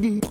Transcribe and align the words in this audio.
Hello, 0.00 0.30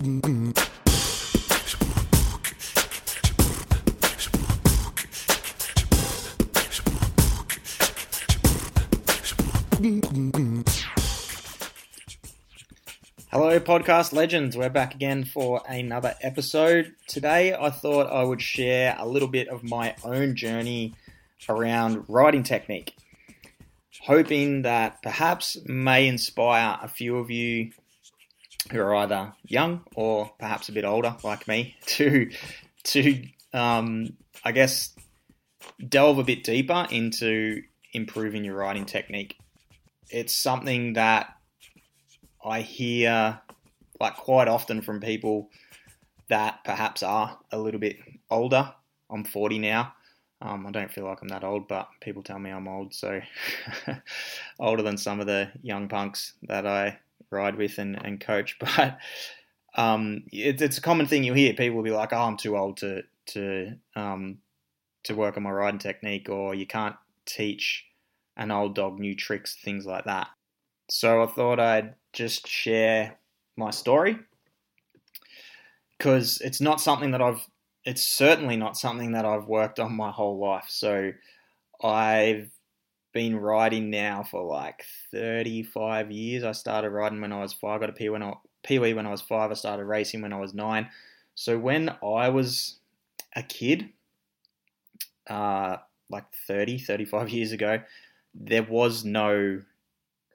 podcast 13.60 14.12
legends. 14.12 14.56
We're 14.56 14.70
back 14.70 14.96
again 14.96 15.24
for 15.24 15.62
another 15.68 16.16
episode. 16.20 16.92
Today, 17.06 17.54
I 17.54 17.70
thought 17.70 18.08
I 18.08 18.24
would 18.24 18.42
share 18.42 18.96
a 18.98 19.06
little 19.06 19.28
bit 19.28 19.46
of 19.46 19.62
my 19.62 19.94
own 20.02 20.34
journey 20.34 20.96
around 21.48 22.06
riding 22.08 22.42
technique, 22.42 22.96
hoping 24.02 24.62
that 24.62 25.00
perhaps 25.00 25.56
may 25.64 26.08
inspire 26.08 26.76
a 26.82 26.88
few 26.88 27.18
of 27.18 27.30
you 27.30 27.70
who 28.70 28.80
are 28.80 28.94
either 28.96 29.32
young 29.44 29.82
or 29.94 30.30
perhaps 30.38 30.68
a 30.68 30.72
bit 30.72 30.84
older, 30.84 31.16
like 31.22 31.48
me, 31.48 31.76
to 31.86 32.30
to 32.84 33.22
um, 33.52 34.16
I 34.44 34.52
guess 34.52 34.94
delve 35.86 36.18
a 36.18 36.24
bit 36.24 36.44
deeper 36.44 36.86
into 36.90 37.62
improving 37.92 38.44
your 38.44 38.56
riding 38.56 38.86
technique. 38.86 39.36
It's 40.08 40.34
something 40.34 40.94
that 40.94 41.34
I 42.44 42.62
hear 42.62 43.40
like 44.00 44.16
quite 44.16 44.48
often 44.48 44.80
from 44.80 45.00
people 45.00 45.50
that 46.28 46.64
perhaps 46.64 47.02
are 47.02 47.38
a 47.52 47.58
little 47.58 47.80
bit 47.80 47.98
older. 48.30 48.72
I'm 49.10 49.24
40 49.24 49.58
now. 49.58 49.92
Um, 50.42 50.66
I 50.66 50.70
don't 50.70 50.90
feel 50.90 51.04
like 51.04 51.20
I'm 51.20 51.28
that 51.28 51.44
old, 51.44 51.68
but 51.68 51.88
people 52.00 52.22
tell 52.22 52.38
me 52.38 52.50
I'm 52.50 52.66
old, 52.66 52.94
so 52.94 53.20
older 54.58 54.82
than 54.82 54.96
some 54.96 55.20
of 55.20 55.26
the 55.26 55.50
young 55.60 55.88
punks 55.88 56.32
that 56.44 56.66
I 56.66 56.98
ride 57.30 57.56
with 57.56 57.78
and, 57.78 57.96
and 58.04 58.20
coach. 58.20 58.58
But 58.76 58.98
um, 59.76 60.24
it, 60.32 60.60
it's 60.60 60.78
a 60.78 60.82
common 60.82 61.06
thing 61.06 61.22
you 61.24 61.34
hear. 61.34 61.54
People 61.54 61.76
will 61.76 61.84
be 61.84 61.90
like, 61.90 62.12
"Oh, 62.12 62.22
I'm 62.22 62.36
too 62.36 62.56
old 62.56 62.78
to 62.78 63.02
to 63.26 63.74
um, 63.94 64.38
to 65.04 65.14
work 65.14 65.36
on 65.36 65.44
my 65.44 65.50
riding 65.50 65.78
technique," 65.78 66.28
or 66.28 66.54
"You 66.54 66.66
can't 66.66 66.96
teach 67.26 67.86
an 68.36 68.50
old 68.50 68.74
dog 68.74 68.98
new 68.98 69.14
tricks," 69.14 69.56
things 69.62 69.86
like 69.86 70.04
that. 70.04 70.28
So 70.90 71.22
I 71.22 71.26
thought 71.26 71.60
I'd 71.60 71.94
just 72.12 72.48
share 72.48 73.16
my 73.56 73.70
story 73.70 74.18
because 75.96 76.40
it's 76.40 76.60
not 76.60 76.80
something 76.80 77.12
that 77.12 77.22
I've 77.22 77.46
it's 77.84 78.04
certainly 78.04 78.56
not 78.56 78.76
something 78.76 79.12
that 79.12 79.24
I've 79.24 79.46
worked 79.46 79.78
on 79.80 79.94
my 79.94 80.10
whole 80.10 80.38
life. 80.38 80.66
So 80.68 81.12
I've 81.82 82.50
been 83.12 83.36
riding 83.36 83.90
now 83.90 84.22
for 84.22 84.42
like 84.42 84.84
35 85.10 86.10
years. 86.10 86.44
I 86.44 86.52
started 86.52 86.90
riding 86.90 87.20
when 87.20 87.32
I 87.32 87.40
was 87.40 87.52
five. 87.52 87.76
I 87.76 87.86
got 87.86 87.90
a 87.90 87.92
Pee 87.92 88.08
when 88.08 88.22
I, 88.22 88.34
Pee-wee 88.62 88.94
when 88.94 89.06
I 89.06 89.10
was 89.10 89.20
five. 89.20 89.50
I 89.50 89.54
started 89.54 89.84
racing 89.84 90.22
when 90.22 90.32
I 90.32 90.38
was 90.38 90.54
nine. 90.54 90.88
So 91.34 91.58
when 91.58 91.94
I 92.02 92.28
was 92.28 92.78
a 93.34 93.42
kid, 93.42 93.90
uh, 95.28 95.76
like 96.10 96.24
30, 96.46 96.78
35 96.78 97.30
years 97.30 97.52
ago, 97.52 97.80
there 98.34 98.62
was 98.62 99.04
no 99.04 99.60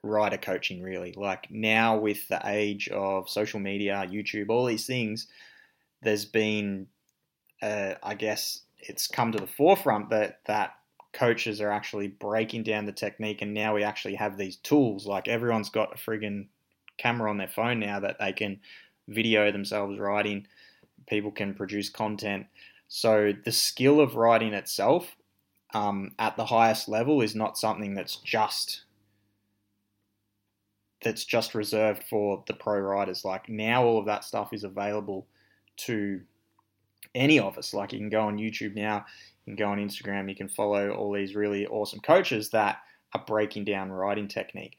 rider 0.03 0.37
coaching 0.37 0.81
really. 0.81 1.13
Like 1.15 1.49
now 1.51 1.97
with 1.97 2.27
the 2.27 2.41
age 2.45 2.89
of 2.89 3.29
social 3.29 3.59
media, 3.59 4.05
YouTube, 4.09 4.49
all 4.49 4.65
these 4.65 4.85
things, 4.85 5.27
there's 6.01 6.25
been, 6.25 6.87
uh, 7.61 7.95
I 8.03 8.15
guess, 8.15 8.61
it's 8.77 9.07
come 9.07 9.31
to 9.31 9.39
the 9.39 9.47
forefront 9.47 10.09
that 10.11 10.39
that 10.45 10.75
coaches 11.15 11.61
are 11.61 11.71
actually 11.71 12.09
breaking 12.09 12.63
down 12.63 12.85
the 12.85 12.91
technique, 12.91 13.41
and 13.41 13.53
now 13.53 13.73
we 13.73 13.83
actually 13.83 14.15
have 14.15 14.37
these 14.37 14.57
tools. 14.57 15.07
Like 15.07 15.27
everyone's 15.27 15.69
got 15.69 15.93
a 15.93 15.97
friggin' 15.97 16.47
camera 16.97 17.29
on 17.29 17.37
their 17.37 17.47
phone 17.47 17.79
now 17.79 17.99
that 18.01 18.17
they 18.19 18.33
can 18.33 18.59
video 19.07 19.51
themselves 19.51 19.97
riding. 19.97 20.45
People 21.07 21.31
can 21.31 21.53
produce 21.53 21.89
content. 21.89 22.47
So 22.87 23.33
the 23.43 23.51
skill 23.51 23.99
of 23.99 24.15
riding 24.15 24.53
itself 24.53 25.15
um, 25.73 26.11
at 26.19 26.37
the 26.37 26.45
highest 26.45 26.87
level 26.87 27.21
is 27.21 27.33
not 27.33 27.57
something 27.57 27.95
that's 27.95 28.17
just 28.17 28.83
that's 31.01 31.23
just 31.23 31.53
reserved 31.53 32.03
for 32.09 32.43
the 32.47 32.53
pro 32.53 32.79
riders. 32.79 33.23
Like 33.23 33.47
now, 33.47 33.85
all 33.85 33.99
of 33.99 34.05
that 34.07 34.23
stuff 34.23 34.53
is 34.53 34.63
available 34.63 35.27
to 35.77 36.21
any 37.13 37.39
of 37.39 37.57
us. 37.57 37.73
Like 37.73 37.93
you 37.93 37.99
can 37.99 38.09
go 38.09 38.21
on 38.21 38.37
YouTube 38.37 38.75
now, 38.75 39.05
you 39.45 39.55
can 39.55 39.55
go 39.55 39.69
on 39.69 39.77
Instagram, 39.77 40.29
you 40.29 40.35
can 40.35 40.49
follow 40.49 40.91
all 40.91 41.13
these 41.13 41.35
really 41.35 41.67
awesome 41.67 41.99
coaches 41.99 42.49
that 42.49 42.77
are 43.13 43.23
breaking 43.25 43.65
down 43.65 43.91
riding 43.91 44.27
technique. 44.27 44.77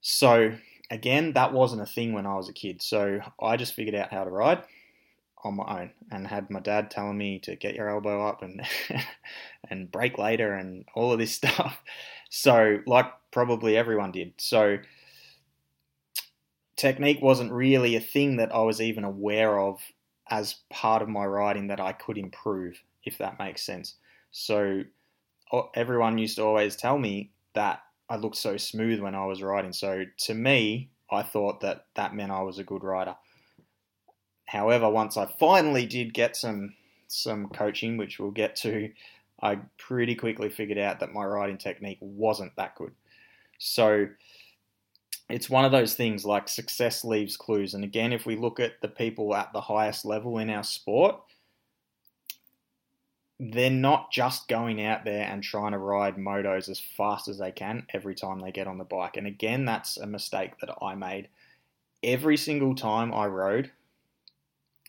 So 0.00 0.54
again, 0.90 1.32
that 1.34 1.52
wasn't 1.52 1.82
a 1.82 1.86
thing 1.86 2.12
when 2.12 2.26
I 2.26 2.34
was 2.34 2.48
a 2.48 2.52
kid. 2.52 2.82
So 2.82 3.20
I 3.40 3.56
just 3.56 3.74
figured 3.74 3.94
out 3.94 4.10
how 4.10 4.24
to 4.24 4.30
ride 4.30 4.62
on 5.44 5.56
my 5.56 5.82
own 5.82 5.90
and 6.10 6.26
had 6.26 6.50
my 6.50 6.60
dad 6.60 6.90
telling 6.90 7.18
me 7.18 7.38
to 7.40 7.56
get 7.56 7.74
your 7.74 7.88
elbow 7.88 8.26
up 8.26 8.42
and 8.42 8.62
and 9.70 9.90
brake 9.90 10.18
later 10.18 10.54
and 10.54 10.84
all 10.94 11.12
of 11.12 11.18
this 11.18 11.32
stuff. 11.36 11.82
So 12.30 12.80
like 12.86 13.06
probably 13.30 13.76
everyone 13.76 14.12
did. 14.12 14.34
So 14.38 14.78
technique 16.76 17.22
wasn't 17.22 17.52
really 17.52 17.96
a 17.96 18.00
thing 18.00 18.36
that 18.36 18.54
I 18.54 18.60
was 18.60 18.80
even 18.80 19.04
aware 19.04 19.58
of 19.58 19.80
as 20.30 20.56
part 20.70 21.02
of 21.02 21.08
my 21.08 21.24
riding 21.24 21.68
that 21.68 21.80
I 21.80 21.92
could 21.92 22.16
improve, 22.16 22.82
if 23.04 23.18
that 23.18 23.38
makes 23.38 23.62
sense. 23.62 23.96
So 24.30 24.82
everyone 25.74 26.18
used 26.18 26.36
to 26.36 26.42
always 26.42 26.76
tell 26.76 26.98
me 26.98 27.30
that 27.54 27.82
I 28.08 28.16
looked 28.16 28.36
so 28.36 28.56
smooth 28.56 29.00
when 29.00 29.14
I 29.14 29.26
was 29.26 29.42
riding. 29.42 29.72
So 29.72 30.04
to 30.18 30.34
me, 30.34 30.90
I 31.10 31.22
thought 31.22 31.60
that 31.60 31.86
that 31.94 32.14
meant 32.14 32.32
I 32.32 32.42
was 32.42 32.58
a 32.58 32.64
good 32.64 32.82
rider. 32.82 33.14
However, 34.46 34.88
once 34.90 35.16
I 35.16 35.26
finally 35.38 35.86
did 35.86 36.14
get 36.14 36.36
some 36.36 36.74
some 37.06 37.48
coaching, 37.48 37.98
which 37.98 38.18
we'll 38.18 38.30
get 38.30 38.56
to, 38.56 38.90
I 39.42 39.58
pretty 39.76 40.14
quickly 40.14 40.48
figured 40.48 40.78
out 40.78 41.00
that 41.00 41.12
my 41.12 41.24
riding 41.24 41.58
technique 41.58 41.98
wasn't 42.00 42.56
that 42.56 42.74
good. 42.74 42.92
So 43.58 44.08
it's 45.28 45.50
one 45.50 45.64
of 45.64 45.72
those 45.72 45.94
things 45.94 46.24
like 46.24 46.48
success 46.48 47.04
leaves 47.04 47.36
clues. 47.36 47.74
And 47.74 47.84
again, 47.84 48.12
if 48.12 48.24
we 48.24 48.36
look 48.36 48.60
at 48.60 48.80
the 48.80 48.88
people 48.88 49.34
at 49.34 49.52
the 49.52 49.60
highest 49.60 50.04
level 50.04 50.38
in 50.38 50.50
our 50.50 50.64
sport, 50.64 51.20
they're 53.40 53.70
not 53.70 54.12
just 54.12 54.48
going 54.48 54.84
out 54.84 55.04
there 55.04 55.24
and 55.24 55.42
trying 55.42 55.72
to 55.72 55.78
ride 55.78 56.16
motos 56.16 56.68
as 56.68 56.78
fast 56.78 57.28
as 57.28 57.38
they 57.38 57.50
can 57.50 57.86
every 57.92 58.14
time 58.14 58.38
they 58.38 58.52
get 58.52 58.66
on 58.66 58.78
the 58.78 58.84
bike. 58.84 59.16
And 59.16 59.26
again, 59.26 59.64
that's 59.64 59.96
a 59.96 60.06
mistake 60.06 60.52
that 60.60 60.74
I 60.80 60.94
made. 60.94 61.28
Every 62.04 62.36
single 62.36 62.74
time 62.74 63.12
I 63.12 63.26
rode, 63.26 63.70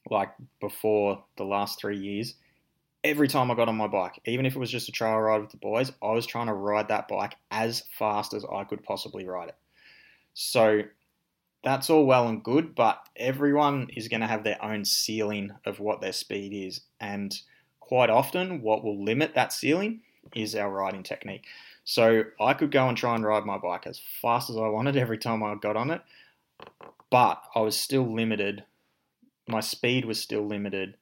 like 0.10 0.34
before 0.60 1.24
the 1.38 1.46
last 1.46 1.80
three 1.80 1.98
years, 1.98 2.36
every 3.04 3.28
time 3.28 3.50
I 3.50 3.56
got 3.56 3.70
on 3.70 3.78
my 3.78 3.88
bike, 3.88 4.20
even 4.26 4.46
if 4.46 4.56
it 4.56 4.60
was 4.60 4.72
just 4.72 4.90
a 4.90 4.92
trail 4.92 5.18
ride 5.18 5.42
with 5.42 5.52
the 5.52 5.58
boys, 5.58 5.92
I 6.02 6.12
was 6.12 6.26
trying 6.26 6.48
to 6.48 6.54
ride 6.54 6.90
that 6.90 7.08
bike 7.08 7.36
as 7.52 7.84
fast 7.98 8.34
as 8.34 8.46
I 8.46 8.64
could 8.64 8.84
possibly 8.84 9.26
ride 9.26 9.50
it. 9.50 9.58
So 10.34 10.84
that's 11.64 11.90
all 11.90 12.06
well 12.06 12.28
and 12.28 12.44
good, 12.44 12.76
but 12.76 13.08
everyone 13.16 13.88
is 13.96 14.08
going 14.08 14.22
to 14.22 14.28
have 14.28 14.44
their 14.44 14.64
own 14.64 14.86
ceiling 14.86 15.52
of 15.66 15.80
what 15.80 16.02
their 16.02 16.14
speed 16.14 16.54
is. 16.54 16.82
And 17.00 17.36
quite 17.94 18.10
often, 18.10 18.64
what 18.64 18.84
will 18.84 19.04
limit 19.04 19.36
that 19.36 19.54
ceiling 19.54 20.00
is 20.36 20.56
our 20.56 20.72
riding 20.72 21.04
technique. 21.04 21.46
So 21.84 22.24
I 22.42 22.56
could 22.56 22.72
go 22.72 22.88
and 22.88 22.98
try 22.98 23.14
and 23.14 23.24
ride 23.24 23.46
my 23.46 23.60
bike 23.60 23.86
as 23.86 24.02
fast 24.20 24.50
as 24.50 24.58
I 24.58 24.68
wanted 24.68 24.98
every 24.98 25.20
time 25.20 25.44
I 25.44 25.54
got 25.54 25.78
on 25.78 25.92
it, 25.92 26.02
but 27.12 27.44
I 27.54 27.60
was 27.60 27.78
still 27.78 28.12
limited. 28.12 28.64
My 29.48 29.60
speed 29.60 30.06
was 30.06 30.20
still 30.20 30.42
limited 30.42 30.98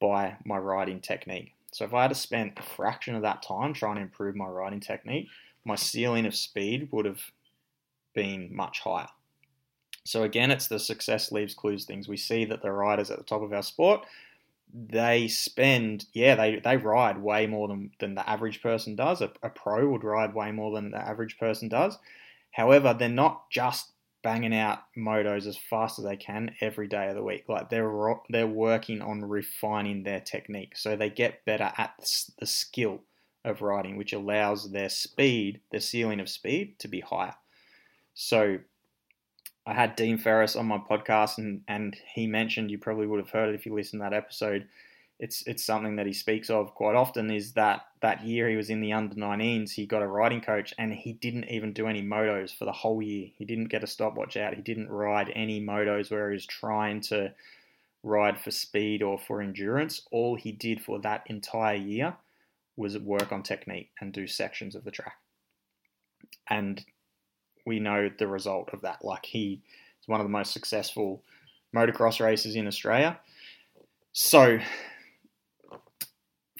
by 0.00 0.36
my 0.42 0.56
riding 0.56 1.00
technique. 1.00 1.52
So 1.70 1.84
if 1.84 1.92
I 1.92 2.00
had 2.00 2.08
to 2.08 2.14
spend 2.14 2.52
a 2.56 2.62
fraction 2.62 3.14
of 3.14 3.20
that 3.20 3.42
time 3.42 3.74
trying 3.74 3.96
to 3.96 4.00
improve 4.00 4.36
my 4.36 4.46
riding 4.46 4.80
technique, 4.80 5.28
my 5.66 5.74
ceiling 5.74 6.24
of 6.24 6.34
speed 6.34 6.88
would 6.92 7.04
have 7.04 7.20
been 8.14 8.56
much 8.56 8.80
higher. 8.80 9.08
So 10.04 10.22
again, 10.22 10.50
it's 10.50 10.68
the 10.68 10.78
success 10.78 11.30
leaves 11.30 11.52
clues 11.52 11.84
things. 11.84 12.08
We 12.08 12.16
see 12.16 12.46
that 12.46 12.62
the 12.62 12.72
riders 12.72 13.10
at 13.10 13.18
the 13.18 13.24
top 13.24 13.42
of 13.42 13.52
our 13.52 13.62
sport, 13.62 14.06
they 14.72 15.28
spend, 15.28 16.06
yeah, 16.12 16.34
they, 16.34 16.60
they 16.62 16.76
ride 16.76 17.18
way 17.22 17.46
more 17.46 17.68
than, 17.68 17.90
than 17.98 18.14
the 18.14 18.28
average 18.28 18.62
person 18.62 18.96
does. 18.96 19.20
A, 19.20 19.30
a 19.42 19.50
pro 19.50 19.88
would 19.88 20.04
ride 20.04 20.34
way 20.34 20.52
more 20.52 20.74
than 20.74 20.90
the 20.90 20.98
average 20.98 21.38
person 21.38 21.68
does. 21.68 21.98
However, 22.50 22.94
they're 22.94 23.08
not 23.08 23.50
just 23.50 23.92
banging 24.22 24.54
out 24.54 24.80
motos 24.96 25.46
as 25.46 25.56
fast 25.56 25.98
as 26.00 26.04
they 26.04 26.16
can 26.16 26.52
every 26.60 26.88
day 26.88 27.08
of 27.08 27.14
the 27.14 27.22
week. 27.22 27.44
Like 27.48 27.70
they're 27.70 28.16
they're 28.28 28.46
working 28.46 29.00
on 29.00 29.24
refining 29.24 30.02
their 30.02 30.20
technique, 30.20 30.76
so 30.76 30.96
they 30.96 31.10
get 31.10 31.44
better 31.44 31.72
at 31.78 31.92
the 32.38 32.46
skill 32.46 33.02
of 33.44 33.62
riding, 33.62 33.96
which 33.96 34.12
allows 34.12 34.72
their 34.72 34.88
speed, 34.88 35.60
the 35.70 35.80
ceiling 35.80 36.18
of 36.18 36.28
speed, 36.28 36.78
to 36.80 36.88
be 36.88 37.00
higher. 37.00 37.36
So 38.14 38.58
I 39.66 39.74
had 39.74 39.96
Dean 39.96 40.16
Ferris 40.16 40.54
on 40.54 40.66
my 40.66 40.78
podcast, 40.78 41.38
and, 41.38 41.62
and 41.66 41.96
he 42.14 42.26
mentioned, 42.26 42.70
you 42.70 42.78
probably 42.78 43.06
would 43.06 43.18
have 43.18 43.30
heard 43.30 43.48
it 43.48 43.54
if 43.56 43.66
you 43.66 43.74
listened 43.74 44.00
to 44.00 44.04
that 44.08 44.16
episode. 44.16 44.68
it's 45.18 45.42
it's 45.46 45.64
something 45.64 45.96
that 45.96 46.06
he 46.06 46.12
speaks 46.12 46.50
of 46.50 46.74
quite 46.74 46.94
often 46.94 47.30
is 47.30 47.52
that 47.52 47.86
that 48.00 48.24
year 48.24 48.48
he 48.48 48.56
was 48.56 48.70
in 48.70 48.82
the 48.82 48.92
under 48.92 49.14
19s 49.16 49.70
he 49.70 49.86
got 49.86 50.02
a 50.02 50.06
riding 50.06 50.42
coach 50.42 50.74
and 50.78 50.92
he 50.92 51.14
didn't 51.14 51.48
even 51.48 51.72
do 51.72 51.86
any 51.86 52.02
motos 52.02 52.54
for 52.54 52.66
the 52.66 52.72
whole 52.72 53.02
year. 53.02 53.28
He 53.36 53.44
didn't 53.44 53.68
get 53.68 53.82
a 53.82 53.86
stopwatch 53.86 54.36
out. 54.36 54.54
He 54.54 54.62
didn't 54.62 54.90
ride 54.90 55.32
any 55.34 55.60
motos 55.60 56.10
where 56.10 56.30
he 56.30 56.34
was 56.34 56.46
trying 56.46 57.00
to 57.02 57.32
ride 58.02 58.38
for 58.38 58.50
speed 58.50 59.02
or 59.02 59.18
for 59.18 59.40
endurance. 59.42 60.02
All 60.12 60.36
he 60.36 60.52
did 60.52 60.80
for 60.80 61.00
that 61.00 61.24
entire 61.26 61.76
year 61.76 62.14
was 62.76 62.96
work 62.98 63.32
on 63.32 63.42
technique 63.42 63.90
and 64.00 64.12
do 64.12 64.26
sections 64.26 64.74
of 64.74 64.84
the 64.84 64.90
track. 64.90 65.16
And 66.48 66.84
we 67.66 67.80
know 67.80 68.10
the 68.18 68.26
result 68.26 68.70
of 68.72 68.80
that 68.82 69.04
like 69.04 69.26
he 69.26 69.60
is 70.00 70.08
one 70.08 70.20
of 70.20 70.24
the 70.24 70.30
most 70.30 70.52
successful 70.52 71.22
motocross 71.74 72.20
racers 72.24 72.56
in 72.56 72.66
australia 72.66 73.18
so 74.12 74.58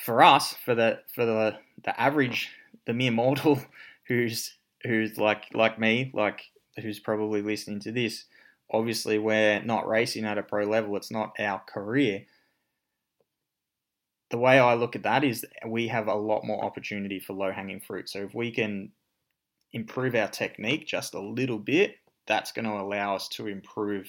for 0.06 0.22
us, 0.22 0.54
for 0.64 0.74
the 0.74 1.00
for 1.12 1.26
the 1.26 1.58
the 1.84 2.00
average, 2.00 2.50
the 2.86 2.94
mere 2.94 3.10
mortal 3.10 3.60
who's 4.06 4.54
who's 4.84 5.18
like 5.18 5.46
like 5.52 5.78
me, 5.78 6.12
like 6.14 6.42
who's 6.80 7.00
probably 7.00 7.42
listening 7.42 7.80
to 7.80 7.92
this, 7.92 8.24
obviously 8.70 9.18
we're 9.18 9.60
not 9.62 9.88
racing 9.88 10.24
at 10.24 10.38
a 10.38 10.44
pro 10.44 10.64
level. 10.64 10.96
It's 10.96 11.10
not 11.10 11.32
our 11.40 11.60
career. 11.66 12.24
The 14.30 14.38
way 14.38 14.58
I 14.60 14.74
look 14.74 14.94
at 14.94 15.02
that 15.02 15.24
is 15.24 15.44
we 15.66 15.88
have 15.88 16.06
a 16.06 16.14
lot 16.14 16.44
more 16.44 16.64
opportunity 16.64 17.18
for 17.18 17.32
low 17.32 17.50
hanging 17.50 17.80
fruit. 17.80 18.08
So 18.08 18.20
if 18.20 18.34
we 18.34 18.52
can 18.52 18.92
improve 19.76 20.14
our 20.14 20.26
technique 20.26 20.86
just 20.86 21.14
a 21.14 21.20
little 21.20 21.58
bit, 21.58 21.96
that's 22.26 22.50
going 22.50 22.64
to 22.64 22.72
allow 22.72 23.14
us 23.14 23.28
to 23.28 23.46
improve 23.46 24.08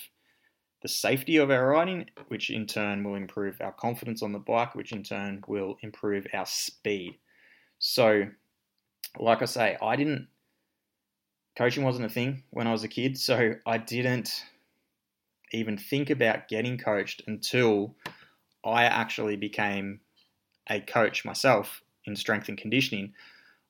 the 0.82 0.88
safety 0.88 1.38
of 1.38 1.52
our 1.52 1.68
riding, 1.68 2.10
which 2.30 2.50
in 2.50 2.66
turn 2.66 3.04
will 3.04 3.16
improve 3.16 3.58
our 3.60 3.74
confidence 3.74 4.24
on 4.24 4.32
the 4.32 4.40
bike, 4.40 4.76
which 4.76 4.94
in 4.94 5.04
turn 5.04 5.44
will 5.48 5.78
improve 5.82 6.26
our 6.34 6.46
speed. 6.46 7.18
So, 7.80 8.28
like 9.20 9.42
I 9.42 9.46
say, 9.46 9.78
I 9.82 9.98
didn't, 9.98 10.30
coaching 11.58 11.84
wasn't 11.84 12.06
a 12.06 12.10
thing 12.10 12.44
when 12.52 12.66
I 12.66 12.72
was 12.72 12.86
a 12.86 12.88
kid, 12.88 13.18
so 13.18 13.56
I 13.66 13.78
didn't 13.78 14.44
even 15.52 15.78
think 15.78 16.10
about 16.10 16.48
getting 16.48 16.78
coached 16.78 17.24
until 17.28 17.96
I 18.64 18.86
actually 18.86 19.36
became 19.36 20.00
a 20.70 20.80
coach 20.80 21.26
myself 21.26 21.82
in 22.06 22.16
strength 22.16 22.48
and 22.48 22.58
conditioning 22.58 23.14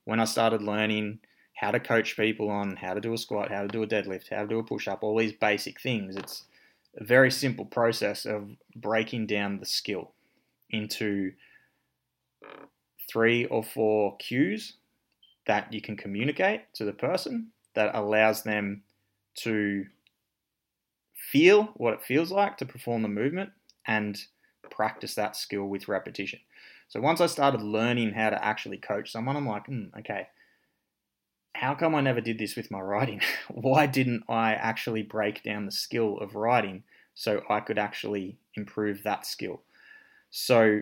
when 0.06 0.20
I 0.20 0.26
started 0.26 0.62
learning 0.62 1.20
how 1.58 1.72
to 1.72 1.80
coach 1.80 2.16
people 2.16 2.50
on 2.50 2.76
how 2.76 2.94
to 2.94 3.02
do 3.02 3.14
a 3.14 3.18
squat, 3.18 3.52
how 3.52 3.64
to 3.64 3.68
do 3.68 3.82
a 3.82 3.88
deadlift, 3.88 4.30
how 4.30 4.44
to 4.44 4.48
do 4.48 4.60
a 4.60 4.64
push 4.64 4.88
up, 4.88 5.02
all 5.02 5.18
these 5.18 5.34
basic 5.34 5.82
things. 5.82 6.16
It's 6.16 6.44
a 6.96 7.04
very 7.04 7.32
simple 7.32 7.66
process 7.66 8.26
of 8.26 8.52
breaking 8.76 9.26
down 9.26 9.60
the 9.60 9.66
skill 9.66 10.12
into 10.70 11.32
three 13.10 13.46
or 13.46 13.64
four 13.64 14.16
cues 14.18 14.74
that 15.48 15.74
you 15.74 15.82
can 15.82 15.98
communicate 15.98 16.62
to 16.76 16.86
the 16.86 16.94
person 16.94 17.48
that 17.74 17.96
allows 17.96 18.44
them 18.44 18.84
to 19.36 19.88
feel 21.32 21.64
what 21.76 21.94
it 21.94 22.04
feels 22.04 22.32
like 22.32 22.58
to 22.58 22.66
perform 22.66 23.02
the 23.02 23.08
movement 23.08 23.50
and 23.88 24.26
practice 24.70 25.16
that 25.16 25.36
skill 25.36 25.64
with 25.64 25.88
repetition. 25.88 26.40
So 26.88 27.02
once 27.02 27.20
I 27.20 27.26
started 27.26 27.64
learning 27.64 28.14
how 28.14 28.30
to 28.30 28.46
actually 28.46 28.78
coach 28.78 29.12
someone, 29.12 29.36
I'm 29.36 29.48
like, 29.48 29.66
mm, 29.68 29.98
okay, 30.00 30.28
how 31.60 31.74
come 31.74 31.96
I 31.96 32.02
never 32.02 32.22
did 32.22 32.38
this 32.38 32.56
with 32.56 32.70
my 32.70 32.80
riding? 32.80 33.20
Why 33.50 33.88
didn't 33.88 34.24
I 34.30 34.54
actually 34.54 35.02
break 35.02 35.42
down 35.42 35.66
the 35.66 35.72
skill 35.72 36.18
of 36.20 36.36
riding 36.36 36.84
so 37.16 37.42
I 37.50 37.62
could 37.62 37.80
actually 37.80 38.38
improve 38.54 39.02
that 39.04 39.26
skill? 39.26 39.64
So 40.30 40.82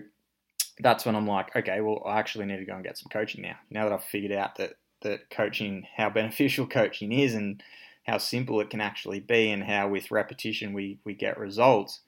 that's 0.79 1.05
when 1.05 1.15
I'm 1.15 1.27
like, 1.27 1.55
okay, 1.55 1.79
well, 1.79 2.03
I 2.05 2.19
actually 2.19 2.45
need 2.45 2.57
to 2.57 2.65
go 2.65 2.75
and 2.75 2.83
get 2.83 2.97
some 2.97 3.09
coaching 3.09 3.41
now. 3.41 3.55
Now 3.69 3.85
that 3.85 3.93
I've 3.93 4.03
figured 4.03 4.33
out 4.33 4.57
that 4.57 4.73
that 5.01 5.29
coaching, 5.29 5.87
how 5.95 6.09
beneficial 6.21 6.67
coaching 6.67 7.13
is, 7.13 7.35
and 7.35 7.63
how 8.05 8.17
simple 8.17 8.59
it 8.59 8.69
can 8.69 8.81
actually 8.81 9.21
be, 9.21 9.51
and 9.51 9.63
how 9.63 9.87
with 9.87 10.11
repetition 10.11 10.73
we 10.73 10.99
we 11.05 11.13
get 11.13 11.37
results. 11.37 12.01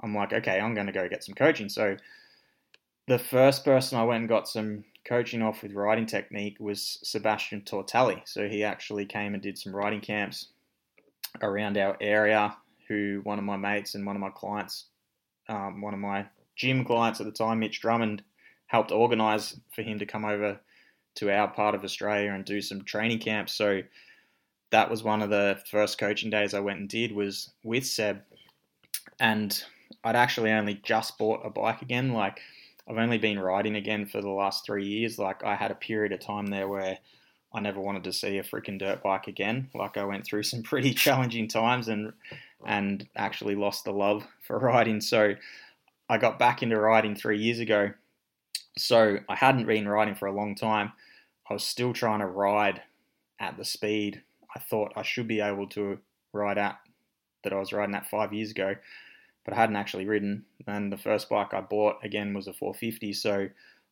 I'm 0.00 0.14
like, 0.14 0.32
okay, 0.32 0.58
I'm 0.60 0.74
going 0.74 0.86
to 0.86 0.92
go 0.92 1.08
get 1.08 1.24
some 1.24 1.34
coaching. 1.34 1.68
So 1.68 1.96
the 3.06 3.18
first 3.18 3.64
person 3.66 3.98
I 3.98 4.04
went 4.04 4.20
and 4.20 4.28
got 4.28 4.48
some 4.48 4.84
coaching 5.06 5.42
off 5.42 5.62
with 5.62 5.72
riding 5.72 6.06
technique 6.06 6.56
was 6.60 6.98
Sebastian 7.02 7.62
Tortelli. 7.62 8.22
So 8.24 8.48
he 8.48 8.64
actually 8.64 9.06
came 9.06 9.34
and 9.34 9.42
did 9.42 9.58
some 9.58 9.74
riding 9.74 10.00
camps 10.00 10.48
around 11.42 11.76
our 11.76 11.96
area. 12.00 12.56
Who 12.88 13.20
one 13.24 13.38
of 13.38 13.44
my 13.44 13.56
mates 13.56 13.94
and 13.94 14.04
one 14.04 14.14
of 14.14 14.20
my 14.20 14.28
clients, 14.28 14.86
um, 15.48 15.80
one 15.80 15.94
of 15.94 16.00
my 16.00 16.26
gym 16.54 16.84
clients 16.84 17.18
at 17.18 17.24
the 17.24 17.32
time, 17.32 17.60
Mitch 17.60 17.80
Drummond, 17.80 18.22
helped 18.66 18.92
organise 18.92 19.58
for 19.74 19.80
him 19.80 19.98
to 20.00 20.06
come 20.06 20.26
over 20.26 20.60
to 21.14 21.30
our 21.30 21.48
part 21.48 21.74
of 21.74 21.82
Australia 21.82 22.32
and 22.32 22.44
do 22.44 22.60
some 22.60 22.84
training 22.84 23.20
camps. 23.20 23.54
So 23.54 23.80
that 24.70 24.90
was 24.90 25.02
one 25.02 25.22
of 25.22 25.30
the 25.30 25.58
first 25.70 25.96
coaching 25.96 26.28
days 26.28 26.52
I 26.52 26.60
went 26.60 26.80
and 26.80 26.88
did 26.88 27.12
was 27.12 27.50
with 27.62 27.86
Seb, 27.86 28.20
and 29.18 29.64
I'd 30.02 30.16
actually 30.16 30.50
only 30.50 30.74
just 30.82 31.16
bought 31.16 31.46
a 31.46 31.50
bike 31.50 31.80
again, 31.80 32.12
like 32.12 32.40
I've 32.88 32.98
only 32.98 33.18
been 33.18 33.38
riding 33.38 33.76
again 33.76 34.06
for 34.06 34.20
the 34.20 34.30
last 34.30 34.64
three 34.64 34.86
years. 34.86 35.18
Like 35.18 35.42
I 35.42 35.54
had 35.54 35.70
a 35.70 35.76
period 35.76 36.12
of 36.12 36.20
time 36.20 36.46
there 36.46 36.68
where 36.68 36.98
I 37.52 37.60
never 37.60 37.80
wanted 37.80 38.04
to 38.04 38.12
see 38.12 38.38
a 38.38 38.42
freaking 38.42 38.78
dirt 38.78 39.02
bike 39.02 39.26
again. 39.26 39.70
Like 39.74 39.96
I 39.96 40.04
went 40.04 40.24
through 40.24 40.42
some 40.42 40.62
pretty 40.64 40.92
challenging 40.94 41.48
times 41.48 41.88
and 41.88 42.12
and 42.66 43.06
actually 43.16 43.54
lost 43.54 43.84
the 43.84 43.92
love 43.92 44.26
for 44.40 44.58
riding. 44.58 45.00
So 45.00 45.34
I 46.08 46.18
got 46.18 46.38
back 46.38 46.62
into 46.62 46.78
riding 46.78 47.14
three 47.14 47.38
years 47.38 47.58
ago. 47.58 47.92
So 48.76 49.18
I 49.28 49.34
hadn't 49.36 49.66
been 49.66 49.88
riding 49.88 50.14
for 50.14 50.26
a 50.26 50.32
long 50.32 50.54
time. 50.54 50.92
I 51.48 51.52
was 51.52 51.64
still 51.64 51.92
trying 51.92 52.20
to 52.20 52.26
ride 52.26 52.82
at 53.38 53.56
the 53.56 53.64
speed 53.64 54.22
I 54.54 54.60
thought 54.60 54.92
I 54.96 55.02
should 55.02 55.26
be 55.26 55.40
able 55.40 55.66
to 55.70 55.98
ride 56.32 56.58
at 56.58 56.78
that 57.42 57.52
I 57.52 57.58
was 57.58 57.72
riding 57.72 57.94
at 57.94 58.08
five 58.08 58.32
years 58.32 58.52
ago 58.52 58.76
but 59.44 59.54
I 59.54 59.56
hadn't 59.56 59.76
actually 59.76 60.06
ridden. 60.06 60.44
And 60.66 60.92
the 60.92 60.96
first 60.96 61.28
bike 61.28 61.52
I 61.52 61.60
bought 61.60 61.96
again 62.02 62.34
was 62.34 62.46
a 62.46 62.52
450. 62.52 63.12
So 63.12 63.34
I'm 63.34 63.50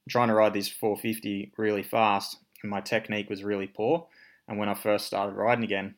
trying 0.08 0.28
to 0.28 0.34
ride 0.34 0.54
this 0.54 0.68
450 0.68 1.52
really 1.56 1.82
fast, 1.82 2.38
and 2.62 2.70
my 2.70 2.80
technique 2.80 3.28
was 3.28 3.44
really 3.44 3.66
poor. 3.66 4.06
And 4.48 4.58
when 4.58 4.68
I 4.68 4.74
first 4.74 5.06
started 5.06 5.34
riding 5.34 5.64
again, 5.64 5.94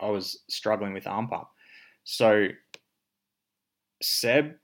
I 0.00 0.08
was 0.08 0.38
struggling 0.48 0.92
with 0.94 1.06
arm 1.06 1.28
pump. 1.28 1.48
So 2.04 2.48
Seb 4.02 4.54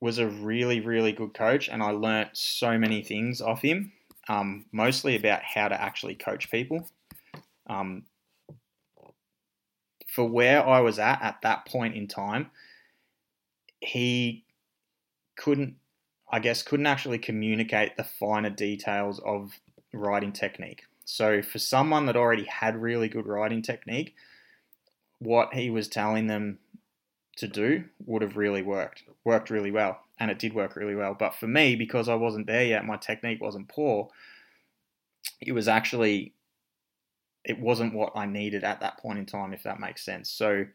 was 0.00 0.18
a 0.18 0.26
really, 0.26 0.80
really 0.80 1.12
good 1.12 1.32
coach, 1.32 1.68
and 1.68 1.82
I 1.82 1.90
learnt 1.90 2.30
so 2.32 2.76
many 2.76 3.02
things 3.02 3.40
off 3.40 3.62
him, 3.62 3.92
um, 4.28 4.66
mostly 4.72 5.16
about 5.16 5.42
how 5.42 5.68
to 5.68 5.80
actually 5.80 6.16
coach 6.16 6.50
people. 6.50 6.88
Um, 7.68 8.04
for 10.08 10.28
where 10.28 10.66
I 10.66 10.80
was 10.80 10.98
at 10.98 11.22
at 11.22 11.40
that 11.42 11.64
point 11.64 11.94
in 11.94 12.06
time, 12.06 12.50
he 13.82 14.44
couldn't, 15.36 15.74
I 16.30 16.38
guess, 16.38 16.62
couldn't 16.62 16.86
actually 16.86 17.18
communicate 17.18 17.96
the 17.96 18.04
finer 18.04 18.50
details 18.50 19.18
of 19.18 19.58
riding 19.92 20.32
technique. 20.32 20.84
So 21.04 21.42
for 21.42 21.58
someone 21.58 22.06
that 22.06 22.16
already 22.16 22.44
had 22.44 22.80
really 22.80 23.08
good 23.08 23.26
riding 23.26 23.60
technique, 23.60 24.14
what 25.18 25.52
he 25.52 25.68
was 25.68 25.88
telling 25.88 26.28
them 26.28 26.58
to 27.36 27.48
do 27.48 27.84
would 28.06 28.22
have 28.22 28.36
really 28.36 28.62
worked, 28.62 29.02
worked 29.24 29.50
really 29.50 29.70
well, 29.70 30.00
and 30.18 30.30
it 30.30 30.38
did 30.38 30.54
work 30.54 30.76
really 30.76 30.94
well. 30.94 31.14
But 31.18 31.34
for 31.34 31.48
me, 31.48 31.74
because 31.74 32.08
I 32.08 32.14
wasn't 32.14 32.46
there 32.46 32.64
yet, 32.64 32.86
my 32.86 32.96
technique 32.96 33.40
wasn't 33.40 33.68
poor. 33.68 34.08
It 35.40 35.52
was 35.52 35.66
actually, 35.66 36.34
it 37.44 37.58
wasn't 37.58 37.94
what 37.94 38.12
I 38.14 38.26
needed 38.26 38.62
at 38.62 38.80
that 38.80 38.98
point 38.98 39.18
in 39.18 39.26
time, 39.26 39.52
if 39.52 39.64
that 39.64 39.80
makes 39.80 40.04
sense. 40.04 40.30
So 40.30 40.66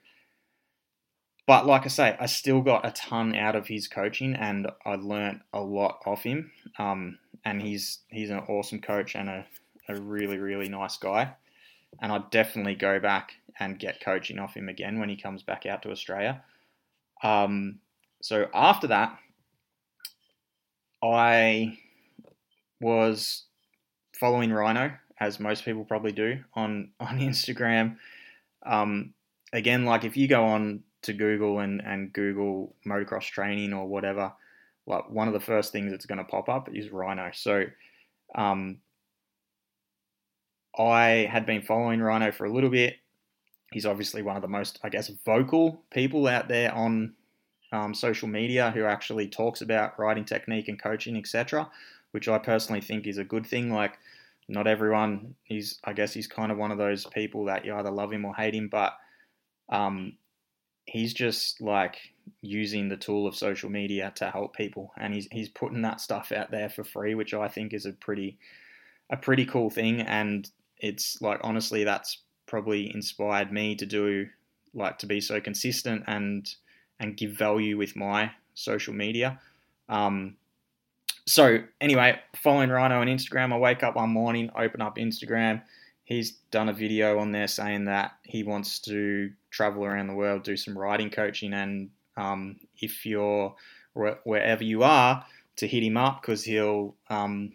but 1.48 1.66
like 1.66 1.86
I 1.86 1.88
say, 1.88 2.18
I 2.20 2.26
still 2.26 2.62
got 2.62 2.86
a 2.86 2.92
ton 2.92 3.34
out 3.34 3.56
of 3.56 3.68
his 3.68 3.88
coaching, 3.88 4.36
and 4.36 4.70
I 4.86 4.96
learnt 4.96 5.42
a 5.54 5.62
lot 5.62 6.02
off 6.06 6.24
him. 6.24 6.52
Um, 6.78 7.20
and 7.46 7.62
he's 7.62 8.00
he's 8.10 8.30
an 8.30 8.40
awesome 8.40 8.82
coach 8.82 9.16
and 9.16 9.30
a, 9.30 9.46
a 9.88 9.96
really 9.96 10.38
really 10.38 10.68
nice 10.68 10.98
guy. 10.98 11.34
And 12.02 12.12
I'd 12.12 12.30
definitely 12.30 12.76
go 12.76 13.00
back 13.00 13.32
and 13.60 13.80
get 13.80 14.02
coaching 14.02 14.40
off 14.40 14.56
him 14.56 14.68
again 14.68 15.00
when 15.00 15.08
he 15.08 15.16
comes 15.16 15.42
back 15.42 15.66
out 15.66 15.82
to 15.84 15.92
Australia. 15.92 16.44
Um, 17.24 17.80
so 18.22 18.48
after 18.54 18.88
that, 18.88 19.18
I 21.02 21.80
was 22.82 23.46
following 24.20 24.50
Ryno, 24.50 24.98
as 25.20 25.40
most 25.40 25.64
people 25.64 25.86
probably 25.86 26.12
do 26.12 26.44
on 26.54 26.92
on 27.00 27.20
Instagram. 27.20 27.98
Um, 28.66 29.14
again, 29.54 29.86
like 29.86 30.04
if 30.04 30.18
you 30.18 30.28
go 30.28 30.44
on 30.44 30.84
to 31.08 31.14
Google 31.14 31.60
and, 31.60 31.82
and 31.84 32.14
Google 32.14 32.76
motocross 32.86 33.24
training 33.24 33.74
or 33.74 33.88
whatever, 33.88 34.32
like 34.86 35.10
one 35.10 35.28
of 35.28 35.34
the 35.34 35.40
first 35.40 35.72
things 35.72 35.92
that's 35.92 36.06
going 36.06 36.20
to 36.20 36.24
pop 36.24 36.48
up 36.48 36.70
is 36.74 36.88
Ryno. 36.90 37.36
So 37.36 37.66
um, 38.36 38.78
I 40.78 41.28
had 41.30 41.46
been 41.46 41.62
following 41.62 42.00
Ryno 42.00 42.34
for 42.34 42.46
a 42.46 42.52
little 42.54 42.70
bit. 42.70 42.98
He's 43.72 43.86
obviously 43.86 44.22
one 44.22 44.36
of 44.36 44.42
the 44.42 44.48
most, 44.48 44.80
I 44.84 44.90
guess, 44.90 45.12
vocal 45.26 45.82
people 45.92 46.28
out 46.28 46.48
there 46.48 46.74
on 46.74 47.14
um, 47.72 47.94
social 47.94 48.28
media 48.28 48.72
who 48.72 48.86
actually 48.86 49.28
talks 49.28 49.62
about 49.62 50.00
riding 50.00 50.24
technique 50.24 50.70
and 50.70 50.82
coaching, 50.82 51.18
etc., 51.18 51.70
which 52.12 52.30
I 52.30 52.38
personally 52.38 52.80
think 52.80 53.08
is 53.08 53.18
a 53.18 53.26
good 53.26 53.46
thing. 53.46 53.74
Like, 53.74 53.98
not 54.48 54.68
everyone 54.68 55.36
is, 55.50 55.80
I 55.84 55.92
guess, 55.92 56.14
he's 56.14 56.28
kind 56.28 56.52
of 56.52 56.58
one 56.58 56.72
of 56.72 56.78
those 56.78 57.06
people 57.08 57.46
that 57.46 57.66
you 57.66 57.76
either 57.76 57.92
love 57.92 58.14
him 58.14 58.24
or 58.24 58.34
hate 58.34 58.56
him, 58.56 58.70
but 58.70 58.94
um, 59.70 60.14
he's 60.88 61.14
just 61.14 61.62
like 61.62 61.98
using 62.42 62.90
the 62.90 62.98
tool 62.98 63.28
of 63.28 63.36
social 63.36 63.70
media 63.70 64.12
to 64.16 64.32
help 64.32 64.56
people, 64.56 64.92
and 64.98 65.14
he's 65.14 65.28
he's 65.32 65.50
putting 65.50 65.84
that 65.84 66.02
stuff 66.02 66.32
out 66.32 66.50
there 66.50 66.70
for 66.70 66.84
free, 66.84 67.14
which 67.14 67.34
I 67.34 67.48
think 67.48 67.74
is 67.74 67.86
a 67.86 67.94
pretty 67.94 68.40
a 69.10 69.18
pretty 69.18 69.46
cool 69.46 69.70
thing, 69.70 70.02
and 70.02 70.50
it's 70.80 71.22
like 71.22 71.40
honestly, 71.44 71.84
that's 71.84 72.24
probably 72.48 72.94
inspired 72.94 73.52
me 73.52 73.76
to 73.76 73.86
do 73.86 74.28
like 74.74 74.98
to 75.00 75.06
be 75.06 75.22
so 75.22 75.40
consistent 75.40 76.04
and 76.08 76.56
and 77.00 77.18
give 77.18 77.32
value 77.32 77.78
with 77.78 77.96
my 77.96 78.32
social 78.56 78.94
media. 78.94 79.40
Um, 79.90 80.38
so 81.26 81.60
anyway, 81.82 82.20
following 82.36 82.70
Ryno 82.70 83.02
on 83.02 83.08
Instagram, 83.08 83.54
I 83.54 83.58
wake 83.58 83.84
up 83.84 83.96
one 83.96 84.10
morning, 84.10 84.50
open 84.56 84.82
up 84.82 84.96
Instagram. 84.98 85.62
He's 86.08 86.38
done 86.52 86.70
a 86.70 86.74
video 86.74 87.20
on 87.20 87.34
there 87.34 87.50
saying 87.50 87.84
that 87.86 88.14
he 88.24 88.42
wants 88.42 88.80
to 88.84 89.30
travel 89.52 89.84
around 89.84 90.08
the 90.08 90.14
world, 90.14 90.44
do 90.44 90.56
some 90.56 90.78
riding 90.78 91.10
coaching, 91.10 91.52
and 91.54 91.90
um, 92.16 92.62
if 92.80 93.06
you're 93.06 93.54
wherever 94.24 94.64
you 94.64 94.84
are, 94.84 95.26
to 95.58 95.68
hit 95.68 95.84
him 95.84 95.98
up 95.98 96.22
because 96.22 96.46
he'll 96.46 96.96
um, 97.10 97.52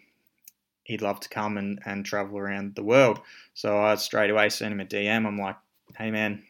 he'd 0.83 1.01
love 1.01 1.19
to 1.21 1.29
come 1.29 1.57
and, 1.57 1.79
and 1.85 2.05
travel 2.05 2.37
around 2.37 2.75
the 2.75 2.83
world. 2.83 3.21
So 3.55 3.81
I 3.81 3.95
straight 3.95 4.29
away 4.29 4.49
sent 4.49 4.71
him 4.71 4.81
a 4.81 4.85
DM. 4.85 5.25
I'm 5.25 5.39
like, 5.39 5.57
hey 5.97 6.11
man, 6.11 6.43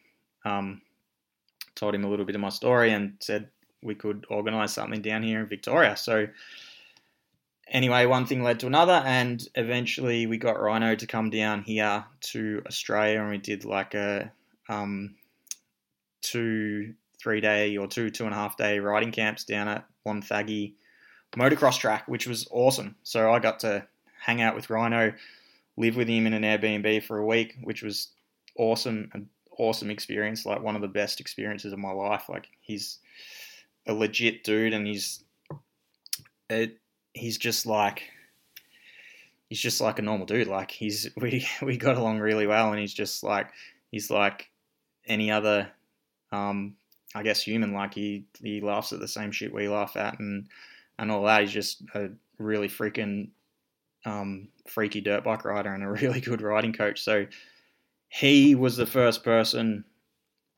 um, 0.43 0.81
told 1.73 1.95
him 1.95 2.03
a 2.03 2.09
little 2.09 2.25
bit 2.25 2.35
of 2.35 2.41
my 2.41 2.49
story 2.49 2.91
and 2.91 3.13
said 3.21 3.47
we 3.81 3.95
could 3.95 4.25
organise 4.29 4.73
something 4.73 5.01
down 5.01 5.23
here 5.23 5.39
in 5.39 5.47
Victoria. 5.47 5.95
So 5.95 6.27
anyway, 7.73 8.05
one 8.05 8.25
thing 8.25 8.43
led 8.43 8.59
to 8.61 8.67
another, 8.67 9.01
and 9.05 9.45
eventually 9.55 10.27
we 10.27 10.37
got 10.37 10.57
Ryno 10.57 10.97
to 10.97 11.07
come 11.07 11.29
down 11.29 11.63
here 11.63 12.05
to 12.31 12.61
Australia, 12.67 13.19
and 13.19 13.29
we 13.29 13.39
did 13.39 13.65
like 13.65 13.95
a 13.95 14.31
um, 14.69 15.15
two, 16.21 16.93
three 17.19 17.41
day 17.41 17.75
or 17.75 17.87
two, 17.87 18.09
two 18.09 18.25
and 18.25 18.33
a 18.33 18.37
half 18.37 18.55
day 18.55 18.79
riding 18.79 19.11
camps 19.11 19.43
down 19.43 19.67
at 19.67 19.85
Wonthaggi 20.07 20.73
motocross 21.35 21.77
track, 21.79 22.07
which 22.07 22.27
was 22.27 22.47
awesome. 22.51 22.95
So 23.03 23.31
I 23.31 23.39
got 23.39 23.59
to 23.61 23.85
hang 24.21 24.41
out 24.41 24.55
with 24.55 24.67
Ryno, 24.67 25.15
live 25.75 25.95
with 25.95 26.07
him 26.07 26.27
in 26.27 26.33
an 26.33 26.43
Airbnb 26.43 27.03
for 27.03 27.17
a 27.17 27.25
week, 27.25 27.55
which 27.63 27.81
was 27.81 28.09
awesome, 28.57 29.09
an 29.13 29.27
awesome 29.57 29.89
experience, 29.89 30.45
like 30.45 30.61
one 30.61 30.75
of 30.75 30.81
the 30.81 30.87
best 30.87 31.19
experiences 31.19 31.73
of 31.73 31.79
my 31.79 31.91
life. 31.91 32.29
Like 32.29 32.47
he's 32.61 32.99
a 33.87 33.93
legit 33.93 34.43
dude, 34.43 34.73
and 34.73 34.85
he's 34.85 35.23
it, 36.49 36.77
he's 37.13 37.37
just 37.37 37.65
like 37.65 38.03
he's 39.49 39.61
just 39.61 39.81
like 39.81 39.99
a 39.99 40.01
normal 40.01 40.25
dude. 40.25 40.47
Like 40.47 40.71
he's 40.71 41.09
we 41.17 41.47
we 41.61 41.77
got 41.77 41.97
along 41.97 42.19
really 42.19 42.47
well, 42.47 42.71
and 42.71 42.79
he's 42.79 42.93
just 42.93 43.23
like 43.23 43.49
he's 43.91 44.09
like 44.09 44.49
any 45.05 45.31
other, 45.31 45.69
um, 46.31 46.75
I 47.13 47.23
guess 47.23 47.41
human. 47.41 47.73
Like 47.73 47.93
he 47.93 48.25
he 48.41 48.61
laughs 48.61 48.93
at 48.93 48.99
the 48.99 49.07
same 49.07 49.31
shit 49.31 49.53
we 49.53 49.67
laugh 49.67 49.95
at, 49.95 50.19
and 50.19 50.47
and 50.99 51.11
all 51.11 51.23
that. 51.25 51.41
He's 51.41 51.51
just 51.51 51.83
a 51.93 52.09
really 52.39 52.67
freaking 52.67 53.29
um, 54.05 54.49
freaky 54.67 55.01
dirt 55.01 55.23
bike 55.23 55.45
rider 55.45 55.73
and 55.73 55.83
a 55.83 55.87
really 56.01 56.19
good 56.19 56.41
riding 56.41 56.73
coach. 56.73 57.01
So 57.01 57.27
he 58.09 58.55
was 58.55 58.77
the 58.77 58.85
first 58.85 59.23
person. 59.23 59.85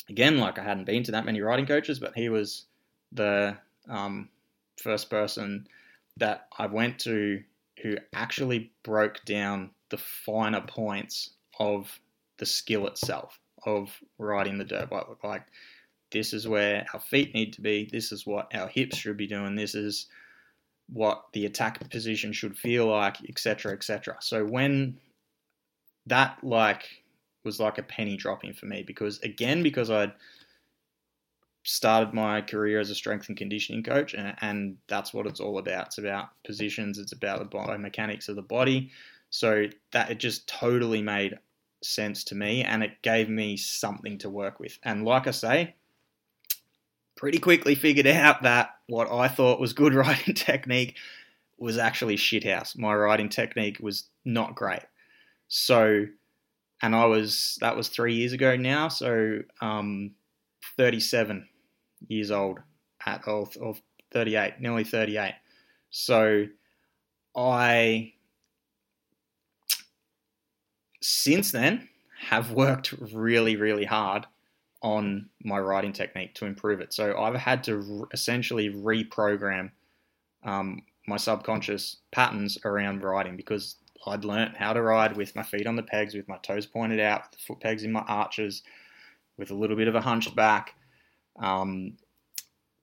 Again, 0.07 0.37
like 0.37 0.59
I 0.59 0.63
hadn't 0.63 0.85
been 0.85 1.03
to 1.03 1.11
that 1.13 1.25
many 1.25 1.41
riding 1.41 1.65
coaches, 1.65 1.99
but 1.99 2.15
he 2.15 2.29
was 2.29 2.65
the 3.11 3.57
um, 3.89 4.29
first 4.77 5.09
person 5.09 5.67
that 6.17 6.47
I 6.57 6.67
went 6.67 6.99
to 6.99 7.41
who 7.81 7.97
actually 8.13 8.71
broke 8.83 9.23
down 9.25 9.71
the 9.89 9.97
finer 9.97 10.61
points 10.61 11.31
of 11.59 11.99
the 12.37 12.45
skill 12.45 12.87
itself 12.87 13.39
of 13.65 13.89
riding 14.17 14.57
the 14.57 14.63
dirt 14.63 14.89
bike. 14.89 15.05
Like, 15.23 15.45
this 16.11 16.33
is 16.33 16.47
where 16.47 16.85
our 16.93 16.99
feet 16.99 17.33
need 17.33 17.53
to 17.53 17.61
be. 17.61 17.89
This 17.91 18.11
is 18.11 18.25
what 18.25 18.53
our 18.55 18.67
hips 18.67 18.97
should 18.97 19.17
be 19.17 19.27
doing. 19.27 19.55
This 19.55 19.75
is 19.75 20.07
what 20.87 21.25
the 21.33 21.45
attack 21.45 21.89
position 21.89 22.31
should 22.31 22.57
feel 22.57 22.87
like, 22.87 23.17
etc., 23.27 23.73
etc. 23.73 24.17
So 24.21 24.45
when 24.45 24.97
that 26.05 26.37
like 26.43 27.03
was 27.43 27.59
like 27.59 27.77
a 27.77 27.83
penny 27.83 28.17
dropping 28.17 28.53
for 28.53 28.65
me 28.65 28.83
because 28.83 29.19
again 29.19 29.63
because 29.63 29.89
I'd 29.89 30.13
started 31.65 32.13
my 32.13 32.41
career 32.41 32.79
as 32.79 32.91
a 32.91 32.95
strength 32.95 33.27
and 33.27 33.37
conditioning 33.37 33.83
coach, 33.83 34.13
and, 34.13 34.35
and 34.41 34.77
that's 34.87 35.13
what 35.13 35.25
it's 35.25 35.39
all 35.39 35.57
about. 35.57 35.87
It's 35.87 35.97
about 35.97 36.29
positions. 36.45 36.99
It's 36.99 37.11
about 37.11 37.39
the 37.39 37.57
biomechanics 37.57 38.29
of 38.29 38.35
the 38.35 38.41
body. 38.41 38.91
So 39.31 39.65
that 39.91 40.11
it 40.11 40.19
just 40.19 40.47
totally 40.47 41.01
made 41.01 41.39
sense 41.83 42.23
to 42.25 42.35
me, 42.35 42.63
and 42.63 42.83
it 42.83 43.01
gave 43.01 43.29
me 43.29 43.57
something 43.57 44.19
to 44.19 44.29
work 44.29 44.59
with. 44.59 44.77
And 44.83 45.03
like 45.03 45.27
I 45.27 45.31
say, 45.31 45.75
pretty 47.15 47.39
quickly 47.39 47.73
figured 47.73 48.07
out 48.07 48.43
that 48.43 48.75
what 48.87 49.11
I 49.11 49.27
thought 49.27 49.59
was 49.59 49.73
good 49.73 49.93
riding 49.95 50.35
technique 50.35 50.95
was 51.57 51.77
actually 51.79 52.15
shithouse. 52.15 52.77
My 52.77 52.93
riding 52.93 53.29
technique 53.29 53.77
was 53.81 54.05
not 54.23 54.55
great. 54.55 54.83
So, 55.47 56.05
and 56.83 56.95
I 56.95 57.05
was 57.05 57.57
that 57.61 57.75
was 57.75 57.87
three 57.87 58.13
years 58.13 58.33
ago 58.33 58.55
now. 58.55 58.87
So, 58.87 59.39
um, 59.61 60.11
37 60.77 61.47
years 62.07 62.31
old 62.31 62.59
at 63.05 63.27
of, 63.27 63.55
of 63.57 63.81
38, 64.11 64.59
nearly 64.59 64.83
38. 64.83 65.33
So 65.89 66.45
I 67.35 68.13
since 71.01 71.51
then 71.51 71.87
have 72.19 72.51
worked 72.51 72.93
really, 73.13 73.55
really 73.55 73.85
hard 73.85 74.25
on 74.81 75.29
my 75.43 75.59
riding 75.59 75.93
technique 75.93 76.33
to 76.35 76.45
improve 76.45 76.79
it. 76.79 76.93
So 76.93 77.17
I've 77.17 77.35
had 77.35 77.63
to 77.65 78.07
essentially 78.11 78.69
reprogram 78.69 79.71
um, 80.43 80.83
my 81.07 81.17
subconscious 81.17 81.97
patterns 82.11 82.57
around 82.65 83.03
riding 83.03 83.35
because 83.35 83.77
I'd 84.07 84.25
learnt 84.25 84.57
how 84.57 84.73
to 84.73 84.81
ride 84.81 85.17
with 85.17 85.35
my 85.35 85.43
feet 85.43 85.67
on 85.67 85.75
the 85.75 85.83
pegs, 85.83 86.13
with 86.13 86.27
my 86.27 86.37
toes 86.37 86.65
pointed 86.65 86.99
out, 86.99 87.23
with 87.23 87.31
the 87.31 87.45
foot 87.45 87.59
pegs 87.59 87.83
in 87.83 87.91
my 87.91 88.01
arches, 88.01 88.63
with 89.37 89.51
a 89.51 89.55
little 89.55 89.75
bit 89.75 89.87
of 89.87 89.95
a 89.95 90.01
hunched 90.01 90.35
back, 90.35 90.75
um, 91.37 91.97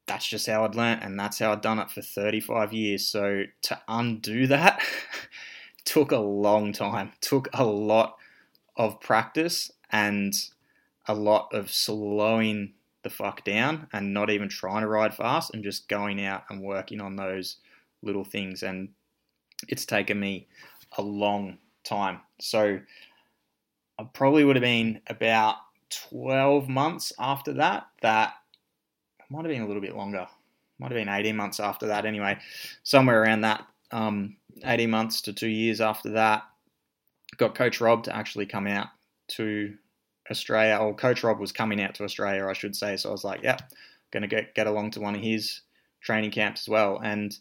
that's 0.06 0.28
just 0.28 0.46
how 0.46 0.64
I'd 0.64 0.74
learnt, 0.74 1.02
and 1.02 1.18
that's 1.18 1.38
how 1.38 1.52
I'd 1.52 1.60
done 1.60 1.78
it 1.78 1.90
for 1.90 2.02
35 2.02 2.72
years. 2.72 3.06
So 3.06 3.44
to 3.62 3.80
undo 3.88 4.46
that 4.48 4.82
took 5.84 6.12
a 6.12 6.18
long 6.18 6.72
time, 6.72 7.12
took 7.20 7.48
a 7.54 7.64
lot 7.64 8.16
of 8.76 9.00
practice 9.00 9.70
and 9.90 10.34
a 11.06 11.14
lot 11.14 11.48
of 11.52 11.70
slowing 11.70 12.74
the 13.02 13.10
fuck 13.10 13.44
down 13.44 13.88
and 13.92 14.14
not 14.14 14.30
even 14.30 14.48
trying 14.48 14.82
to 14.82 14.88
ride 14.88 15.14
fast 15.14 15.52
and 15.52 15.64
just 15.64 15.88
going 15.88 16.24
out 16.24 16.44
and 16.48 16.62
working 16.62 17.00
on 17.00 17.16
those 17.16 17.56
little 18.02 18.24
things. 18.24 18.62
And 18.62 18.90
it's 19.68 19.84
taken 19.84 20.18
me 20.18 20.46
a 20.98 21.02
long 21.02 21.58
time. 21.84 22.20
So 22.40 22.80
I 23.98 24.04
probably 24.12 24.44
would 24.44 24.56
have 24.56 24.62
been 24.62 25.00
about 25.08 25.56
12 26.10 26.68
months 26.68 27.12
after 27.18 27.52
that 27.54 27.86
that 28.00 28.34
might 29.32 29.44
have 29.44 29.50
been 29.50 29.62
a 29.62 29.66
little 29.66 29.82
bit 29.82 29.96
longer. 29.96 30.26
Might 30.78 30.92
have 30.92 30.98
been 30.98 31.08
18 31.08 31.34
months 31.34 31.58
after 31.58 31.86
that, 31.88 32.04
anyway. 32.04 32.38
Somewhere 32.82 33.22
around 33.22 33.40
that, 33.42 33.66
um, 33.90 34.36
18 34.64 34.90
months 34.90 35.22
to 35.22 35.32
two 35.32 35.48
years 35.48 35.80
after 35.80 36.10
that, 36.10 36.42
got 37.38 37.54
Coach 37.54 37.80
Rob 37.80 38.04
to 38.04 38.14
actually 38.14 38.46
come 38.46 38.66
out 38.66 38.88
to 39.28 39.74
Australia. 40.30 40.76
Or 40.76 40.94
Coach 40.94 41.24
Rob 41.24 41.40
was 41.40 41.50
coming 41.50 41.80
out 41.80 41.94
to 41.96 42.04
Australia, 42.04 42.46
I 42.46 42.52
should 42.52 42.76
say. 42.76 42.96
So 42.96 43.08
I 43.08 43.12
was 43.12 43.24
like, 43.24 43.42
yep, 43.42 43.62
going 44.10 44.22
to 44.22 44.28
get 44.28 44.54
get 44.54 44.66
along 44.66 44.90
to 44.92 45.00
one 45.00 45.14
of 45.14 45.22
his 45.22 45.62
training 46.00 46.30
camps 46.30 46.62
as 46.62 46.68
well. 46.68 47.00
And 47.02 47.36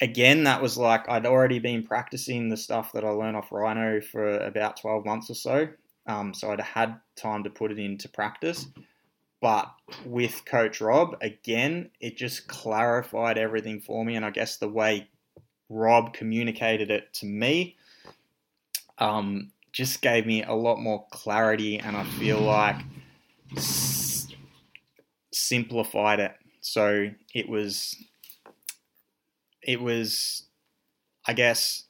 again, 0.00 0.44
that 0.44 0.62
was 0.62 0.78
like 0.78 1.08
I'd 1.08 1.26
already 1.26 1.58
been 1.58 1.82
practicing 1.82 2.48
the 2.48 2.56
stuff 2.56 2.92
that 2.92 3.04
I 3.04 3.10
learned 3.10 3.36
off 3.36 3.50
Ryno 3.50 4.02
for 4.02 4.38
about 4.38 4.80
12 4.80 5.04
months 5.04 5.30
or 5.30 5.34
so. 5.34 5.68
Um, 6.06 6.32
so 6.32 6.50
I'd 6.50 6.60
had 6.60 6.98
time 7.16 7.44
to 7.44 7.50
put 7.50 7.70
it 7.70 7.78
into 7.78 8.08
practice. 8.08 8.66
But 9.40 9.72
with 10.04 10.44
Coach 10.44 10.80
Rob, 10.80 11.16
again, 11.22 11.90
it 11.98 12.16
just 12.16 12.46
clarified 12.46 13.38
everything 13.38 13.80
for 13.80 14.04
me. 14.04 14.14
And 14.14 14.24
I 14.24 14.30
guess 14.30 14.56
the 14.56 14.68
way 14.68 15.08
Rob 15.70 16.12
communicated 16.12 16.90
it 16.90 17.12
to 17.14 17.26
me 17.26 17.76
um, 18.98 19.50
just 19.72 20.02
gave 20.02 20.26
me 20.26 20.42
a 20.42 20.52
lot 20.52 20.78
more 20.78 21.06
clarity. 21.10 21.78
And 21.78 21.96
I 21.96 22.04
feel 22.04 22.38
like 22.40 22.76
s- 23.56 24.28
simplified 25.32 26.20
it. 26.20 26.34
So 26.60 27.10
it 27.34 27.48
was, 27.48 27.96
it 29.62 29.80
was, 29.80 30.44
I 31.26 31.32
guess, 31.32 31.84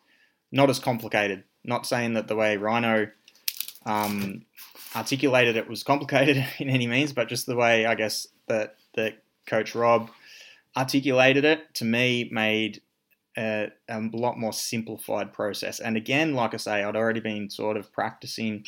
not 0.53 0.71
as 0.71 0.79
complicated. 0.79 1.43
Not 1.65 1.85
saying 1.85 2.15
that 2.15 2.29
the 2.29 2.37
way 2.37 2.57
Ryno 2.57 3.11
um, 3.85 4.45
articulated 4.95 5.57
it 5.57 5.69
was 5.69 5.83
complicated 5.83 6.45
in 6.59 6.69
any 6.69 6.87
means, 6.87 7.13
but 7.13 7.29
just 7.29 7.47
the 7.47 7.57
way 7.57 7.87
I 7.87 7.95
guess 7.95 8.27
that 8.49 8.77
that 8.95 9.23
Coach 9.47 9.75
Rob 9.75 10.11
articulated 10.77 11.45
it 11.45 11.75
to 11.75 11.85
me, 11.85 12.29
made 12.31 12.81
a, 13.37 13.71
a, 13.89 14.01
lot 14.13 14.39
more 14.39 14.53
simplified 14.53 15.33
process. 15.33 15.81
And 15.81 15.97
again, 15.97 16.35
like 16.35 16.55
I 16.55 16.59
say, 16.59 16.83
I'd 16.83 16.97
already 16.97 17.21
been 17.21 17.51
sort 17.51 17.77
of 17.77 17.93
practicing 17.93 18.65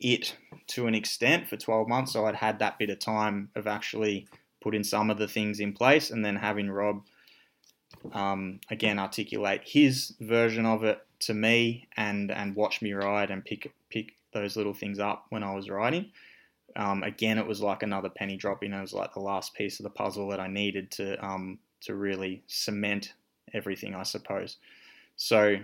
it 0.00 0.36
to 0.68 0.86
an 0.86 0.94
extent 0.94 1.48
for 1.48 1.56
12 1.56 1.88
months, 1.88 2.12
so 2.12 2.26
I'd 2.26 2.36
had 2.36 2.58
that 2.60 2.78
bit 2.78 2.90
of 2.90 2.98
time 2.98 3.50
of 3.54 3.66
actually 3.66 4.28
putting 4.62 4.84
some 4.84 5.10
of 5.10 5.18
the 5.18 5.28
things 5.28 5.60
in 5.60 5.72
place, 5.72 6.10
and 6.10 6.24
then 6.24 6.36
having 6.36 6.70
Rob 6.70 7.02
um, 8.12 8.60
again 8.70 8.98
articulate 8.98 9.62
his 9.64 10.14
version 10.20 10.66
of 10.66 10.84
it 10.84 11.00
to 11.20 11.34
me 11.34 11.88
and 11.96 12.30
and 12.30 12.54
watch 12.54 12.80
me 12.80 12.92
ride 12.92 13.30
and 13.30 13.44
pick 13.44 13.62
pick 13.62 13.72
those 14.32 14.56
little 14.56 14.74
things 14.74 14.98
up 14.98 15.26
when 15.30 15.42
I 15.42 15.54
was 15.54 15.70
riding. 15.70 16.10
Um, 16.76 17.02
again, 17.02 17.38
it 17.38 17.46
was 17.46 17.60
like 17.60 17.82
another 17.82 18.10
penny 18.10 18.36
dropping. 18.36 18.72
It 18.72 18.80
was 18.80 18.92
like 18.92 19.14
the 19.14 19.20
last 19.20 19.54
piece 19.54 19.80
of 19.80 19.84
the 19.84 19.90
puzzle 19.90 20.28
that 20.28 20.40
I 20.40 20.48
needed 20.48 20.90
to 20.92 21.24
um, 21.24 21.58
to 21.82 21.94
really 21.94 22.42
cement 22.46 23.14
everything, 23.54 23.94
I 23.94 24.02
suppose. 24.02 24.58
So 25.16 25.56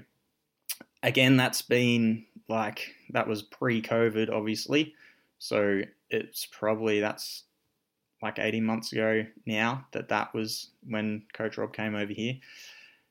again, 1.02 1.36
that's 1.36 1.62
been 1.62 2.24
like 2.48 2.94
that 3.10 3.28
was 3.28 3.42
pre-COVID, 3.42 4.30
obviously. 4.30 4.94
So 5.38 5.82
it's 6.10 6.46
probably 6.46 7.00
that's 7.00 7.44
like 8.22 8.38
18 8.38 8.64
months 8.64 8.92
ago 8.92 9.26
now 9.46 9.86
that 9.92 10.08
that 10.08 10.32
was 10.34 10.70
when 10.88 11.24
Coach 11.34 11.58
Rob 11.58 11.74
came 11.74 11.94
over 11.94 12.12
here. 12.12 12.34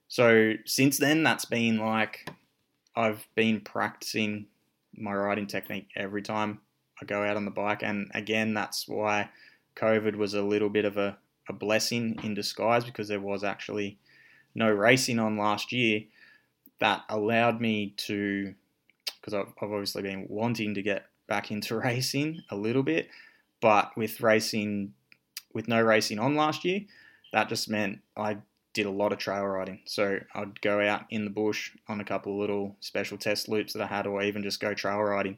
So 0.08 0.54
since 0.66 0.98
then, 0.98 1.24
that's 1.24 1.46
been 1.46 1.78
like 1.78 2.30
I've 2.96 3.26
been 3.36 3.62
practicing 3.62 4.48
my 4.96 5.14
riding 5.14 5.48
technique 5.48 5.88
every 5.96 6.22
time 6.22 6.60
I 7.02 7.06
go 7.06 7.24
out 7.24 7.38
on 7.38 7.46
the 7.46 7.52
bike. 7.52 7.84
And 7.84 8.10
again, 8.14 8.54
that's 8.54 8.88
why 8.88 9.30
COVID 9.76 10.16
was 10.16 10.34
a 10.34 10.42
little 10.42 10.70
bit 10.70 10.86
of 10.86 10.98
a, 10.98 11.18
a 11.50 11.54
blessing 11.54 12.20
in 12.24 12.34
disguise 12.34 12.84
because 12.86 13.08
there 13.08 13.20
was 13.20 13.44
actually 13.44 13.98
no 14.56 14.70
racing 14.70 15.20
on 15.20 15.38
last 15.38 15.72
year 15.72 16.04
that 16.80 17.04
allowed 17.10 17.60
me 17.60 17.94
to, 17.98 18.54
because 19.20 19.34
I've, 19.34 19.54
I've 19.62 19.72
obviously 19.72 20.04
been 20.04 20.26
wanting 20.30 20.76
to 20.76 20.82
get 20.82 21.06
back 21.28 21.52
into 21.52 21.76
racing 21.80 22.42
a 22.50 22.56
little 22.56 22.84
bit, 22.84 23.10
but 23.62 23.96
with 23.98 24.22
racing, 24.22 24.94
with 25.54 25.68
no 25.68 25.82
racing 25.82 26.20
on 26.20 26.36
last 26.36 26.66
year, 26.66 26.82
that 27.32 27.50
just 27.50 27.70
meant 27.70 28.00
I 28.16 28.38
did 28.74 28.86
a 28.86 28.92
lot 28.92 29.12
of 29.12 29.20
trail 29.20 29.46
riding. 29.46 29.80
So 29.86 30.20
I'd 30.34 30.62
go 30.62 30.80
out 30.82 31.04
in 31.10 31.26
the 31.26 31.32
bush 31.32 31.72
on 31.88 32.00
a 32.00 32.06
couple 32.06 32.34
of 32.34 32.40
little 32.40 32.76
special 32.80 33.18
test 33.18 33.48
loops 33.48 33.74
that 33.74 33.82
I 33.82 33.88
had, 33.88 34.08
or 34.08 34.22
even 34.22 34.44
just 34.44 34.60
go 34.60 34.74
trail 34.74 35.00
riding 35.00 35.38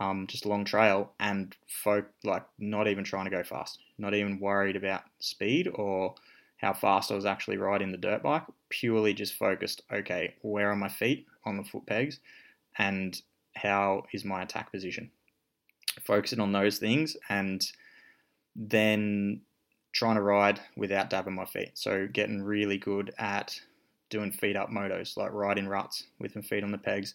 um, 0.00 0.26
just 0.26 0.44
a 0.44 0.48
long 0.48 0.64
trail 0.64 1.12
and 1.20 1.56
folk 1.68 2.06
like 2.24 2.44
not 2.58 2.86
even 2.88 3.04
trying 3.04 3.24
to 3.24 3.30
go 3.30 3.42
fast, 3.42 3.78
not 3.98 4.14
even 4.14 4.40
worried 4.40 4.76
about 4.76 5.02
speed 5.20 5.68
or 5.74 6.14
how 6.58 6.72
fast 6.72 7.10
I 7.10 7.14
was 7.14 7.26
actually 7.26 7.56
riding 7.56 7.92
the 7.92 7.98
dirt 7.98 8.22
bike. 8.22 8.44
Purely 8.68 9.14
just 9.14 9.34
focused, 9.34 9.82
okay, 9.92 10.34
where 10.42 10.70
are 10.70 10.76
my 10.76 10.88
feet 10.88 11.26
on 11.44 11.56
the 11.56 11.64
foot 11.64 11.86
pegs, 11.86 12.18
and 12.78 13.20
how 13.54 14.04
is 14.12 14.24
my 14.24 14.42
attack 14.42 14.72
position? 14.72 15.10
Focusing 16.04 16.40
on 16.40 16.52
those 16.52 16.78
things, 16.78 17.16
and 17.28 17.64
then 18.54 19.40
trying 19.96 20.16
to 20.16 20.22
ride 20.22 20.60
without 20.76 21.08
dabbing 21.08 21.34
my 21.34 21.46
feet. 21.46 21.70
So 21.72 22.06
getting 22.06 22.42
really 22.42 22.76
good 22.76 23.14
at 23.18 23.58
doing 24.10 24.30
feet 24.30 24.54
up 24.54 24.68
motos, 24.68 25.16
like 25.16 25.32
riding 25.32 25.66
ruts 25.66 26.04
with 26.18 26.36
my 26.36 26.42
feet 26.42 26.62
on 26.62 26.70
the 26.70 26.76
pegs 26.76 27.14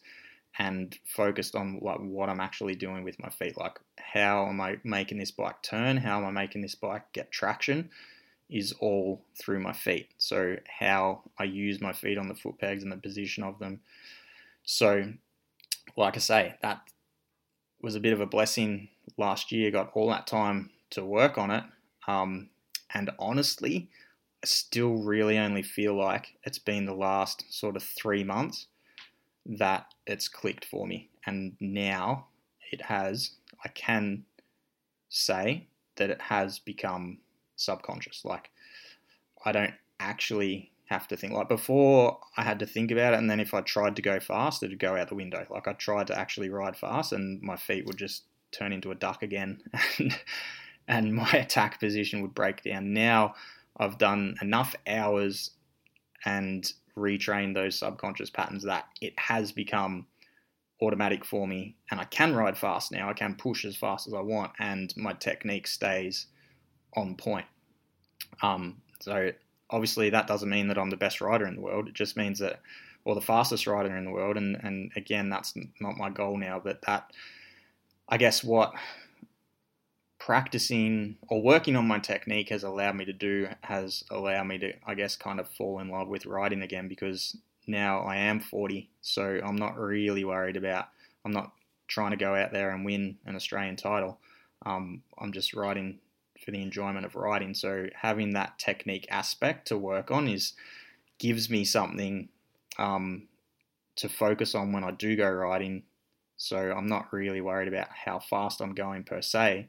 and 0.57 0.97
focused 1.05 1.55
on 1.55 1.77
like 1.83 1.99
what 1.99 2.27
I'm 2.27 2.39
actually 2.39 2.73
doing 2.73 3.03
with 3.03 3.19
my 3.19 3.29
feet. 3.29 3.55
Like 3.55 3.79
how 3.99 4.47
am 4.47 4.59
I 4.59 4.79
making 4.83 5.19
this 5.19 5.29
bike 5.29 5.61
turn? 5.61 5.95
How 5.95 6.17
am 6.17 6.25
I 6.25 6.31
making 6.31 6.63
this 6.63 6.73
bike 6.73 7.03
get 7.13 7.31
traction? 7.31 7.91
Is 8.49 8.73
all 8.79 9.21
through 9.39 9.59
my 9.59 9.73
feet. 9.73 10.09
So 10.17 10.57
how 10.79 11.21
I 11.37 11.43
use 11.43 11.79
my 11.79 11.93
feet 11.93 12.17
on 12.17 12.29
the 12.29 12.35
foot 12.35 12.57
pegs 12.57 12.81
and 12.81 12.91
the 12.91 12.97
position 12.97 13.43
of 13.43 13.59
them. 13.59 13.81
So, 14.63 15.13
like 15.95 16.15
I 16.15 16.19
say, 16.19 16.55
that 16.63 16.81
was 17.79 17.95
a 17.95 17.99
bit 17.99 18.11
of 18.11 18.21
a 18.21 18.25
blessing 18.25 18.89
last 19.17 19.51
year. 19.51 19.71
Got 19.71 19.91
all 19.93 20.09
that 20.09 20.27
time 20.27 20.71
to 20.89 21.05
work 21.05 21.37
on 21.37 21.49
it, 21.51 21.63
um, 22.07 22.49
and 22.93 23.09
honestly, 23.19 23.89
I 24.43 24.47
still 24.47 24.95
really 24.95 25.37
only 25.37 25.61
feel 25.61 25.95
like 25.95 26.35
it's 26.43 26.59
been 26.59 26.85
the 26.85 26.93
last 26.93 27.45
sort 27.53 27.75
of 27.75 27.83
three 27.83 28.23
months 28.23 28.67
that 29.45 29.85
it's 30.05 30.27
clicked 30.27 30.65
for 30.65 30.87
me. 30.87 31.09
And 31.25 31.55
now 31.59 32.27
it 32.71 32.81
has, 32.81 33.31
I 33.63 33.69
can 33.69 34.23
say 35.09 35.67
that 35.97 36.09
it 36.09 36.21
has 36.21 36.59
become 36.59 37.19
subconscious. 37.55 38.25
Like, 38.25 38.49
I 39.45 39.51
don't 39.51 39.73
actually 39.99 40.71
have 40.85 41.07
to 41.07 41.17
think. 41.17 41.33
Like, 41.33 41.49
before, 41.49 42.19
I 42.37 42.43
had 42.43 42.59
to 42.59 42.65
think 42.65 42.91
about 42.91 43.13
it, 43.13 43.19
and 43.19 43.29
then 43.29 43.39
if 43.39 43.53
I 43.53 43.61
tried 43.61 43.95
to 43.95 44.01
go 44.01 44.19
fast, 44.19 44.63
it'd 44.63 44.79
go 44.79 44.95
out 44.95 45.09
the 45.09 45.15
window. 45.15 45.45
Like, 45.49 45.67
I 45.67 45.73
tried 45.73 46.07
to 46.07 46.17
actually 46.17 46.49
ride 46.49 46.75
fast, 46.75 47.13
and 47.13 47.41
my 47.41 47.55
feet 47.55 47.85
would 47.85 47.97
just 47.97 48.23
turn 48.51 48.73
into 48.73 48.91
a 48.91 48.95
duck 48.95 49.23
again, 49.23 49.61
and 50.91 51.13
my 51.15 51.31
attack 51.31 51.79
position 51.79 52.21
would 52.21 52.35
break 52.35 52.61
down. 52.63 52.93
Now, 52.93 53.33
I've 53.77 53.97
done 53.97 54.35
enough 54.41 54.75
hours 54.85 55.51
and 56.25 56.71
retrained 56.95 57.55
those 57.55 57.79
subconscious 57.79 58.29
patterns 58.29 58.63
that 58.63 58.85
it 58.99 59.17
has 59.17 59.51
become 59.51 60.05
automatic 60.81 61.23
for 61.23 61.47
me 61.47 61.75
and 61.89 61.99
I 61.99 62.03
can 62.05 62.35
ride 62.35 62.57
fast 62.57 62.91
now. 62.91 63.09
I 63.09 63.13
can 63.13 63.35
push 63.35 63.65
as 63.65 63.75
fast 63.75 64.07
as 64.07 64.13
I 64.13 64.19
want 64.19 64.51
and 64.59 64.93
my 64.97 65.13
technique 65.13 65.67
stays 65.67 66.27
on 66.95 67.15
point. 67.15 67.45
Um, 68.41 68.81
so 68.99 69.31
obviously 69.69 70.09
that 70.09 70.27
doesn't 70.27 70.49
mean 70.49 70.67
that 70.67 70.77
I'm 70.77 70.89
the 70.89 70.97
best 70.97 71.21
rider 71.21 71.47
in 71.47 71.55
the 71.55 71.61
world. 71.61 71.87
It 71.87 71.93
just 71.93 72.17
means 72.17 72.39
that 72.39 72.61
or 73.05 73.15
the 73.15 73.21
fastest 73.21 73.65
rider 73.65 73.95
in 73.95 74.05
the 74.05 74.11
world 74.11 74.37
and, 74.37 74.57
and 74.63 74.91
again 74.95 75.29
that's 75.29 75.53
not 75.79 75.97
my 75.97 76.09
goal 76.09 76.37
now, 76.37 76.59
but 76.63 76.81
that 76.83 77.11
I 78.09 78.17
guess 78.17 78.43
what 78.43 78.73
practicing 80.21 81.17
or 81.29 81.41
working 81.41 81.75
on 81.75 81.87
my 81.87 81.97
technique 81.97 82.49
has 82.49 82.61
allowed 82.61 82.95
me 82.95 83.03
to 83.03 83.11
do 83.11 83.47
has 83.61 84.03
allowed 84.11 84.43
me 84.43 84.55
to 84.59 84.71
I 84.85 84.93
guess 84.93 85.15
kind 85.15 85.39
of 85.39 85.49
fall 85.49 85.79
in 85.79 85.89
love 85.89 86.09
with 86.09 86.27
riding 86.27 86.61
again 86.61 86.87
because 86.87 87.35
now 87.65 88.01
I 88.01 88.17
am 88.17 88.39
40 88.39 88.87
so 89.01 89.39
I'm 89.43 89.55
not 89.55 89.79
really 89.79 90.23
worried 90.23 90.57
about 90.57 90.89
I'm 91.25 91.31
not 91.31 91.53
trying 91.87 92.11
to 92.11 92.17
go 92.17 92.35
out 92.35 92.53
there 92.53 92.69
and 92.69 92.85
win 92.85 93.17
an 93.25 93.35
Australian 93.35 93.75
title. 93.75 94.19
Um, 94.63 95.01
I'm 95.19 95.33
just 95.33 95.55
riding 95.55 95.97
for 96.45 96.51
the 96.51 96.61
enjoyment 96.61 97.07
of 97.07 97.15
riding 97.15 97.55
so 97.55 97.87
having 97.95 98.33
that 98.33 98.59
technique 98.59 99.07
aspect 99.09 99.69
to 99.69 99.77
work 99.77 100.11
on 100.11 100.27
is 100.27 100.53
gives 101.17 101.49
me 101.49 101.65
something 101.65 102.29
um, 102.77 103.27
to 103.95 104.07
focus 104.07 104.53
on 104.53 104.71
when 104.71 104.83
I 104.83 104.91
do 104.91 105.15
go 105.15 105.27
riding 105.27 105.81
so 106.37 106.57
I'm 106.57 106.87
not 106.87 107.11
really 107.11 107.41
worried 107.41 107.67
about 107.67 107.87
how 108.05 108.19
fast 108.19 108.61
I'm 108.61 108.75
going 108.75 109.03
per 109.03 109.23
se 109.23 109.67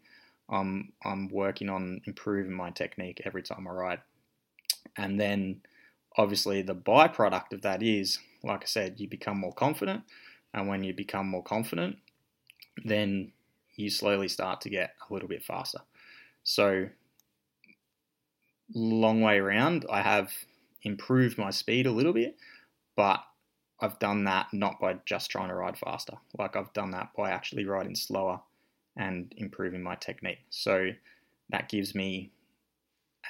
I'm 0.52 0.92
I'm 1.02 1.28
working 1.28 1.68
on 1.68 2.02
improving 2.04 2.52
my 2.52 2.70
technique 2.70 3.22
every 3.24 3.42
time 3.42 3.66
I 3.66 3.70
ride. 3.70 4.00
And 4.96 5.18
then 5.18 5.62
obviously 6.16 6.62
the 6.62 6.74
byproduct 6.74 7.52
of 7.52 7.62
that 7.62 7.82
is, 7.82 8.18
like 8.44 8.62
I 8.62 8.66
said, 8.66 9.00
you 9.00 9.08
become 9.08 9.38
more 9.38 9.54
confident. 9.54 10.04
And 10.52 10.68
when 10.68 10.84
you 10.84 10.92
become 10.92 11.26
more 11.26 11.42
confident, 11.42 11.96
then 12.84 13.32
you 13.76 13.88
slowly 13.88 14.28
start 14.28 14.60
to 14.60 14.70
get 14.70 14.94
a 15.08 15.12
little 15.12 15.28
bit 15.28 15.42
faster. 15.42 15.80
So 16.44 16.88
long 18.74 19.22
way 19.22 19.38
around, 19.38 19.86
I 19.90 20.02
have 20.02 20.32
improved 20.82 21.38
my 21.38 21.50
speed 21.50 21.86
a 21.86 21.92
little 21.92 22.12
bit, 22.12 22.36
but 22.96 23.24
I've 23.80 23.98
done 23.98 24.24
that 24.24 24.48
not 24.52 24.78
by 24.78 24.98
just 25.06 25.30
trying 25.30 25.48
to 25.48 25.54
ride 25.54 25.78
faster. 25.78 26.14
Like 26.38 26.56
I've 26.56 26.72
done 26.74 26.90
that 26.90 27.10
by 27.16 27.30
actually 27.30 27.64
riding 27.64 27.94
slower 27.94 28.40
and 28.96 29.32
improving 29.36 29.82
my 29.82 29.94
technique. 29.94 30.40
So 30.50 30.90
that 31.50 31.68
gives 31.68 31.94
me 31.94 32.30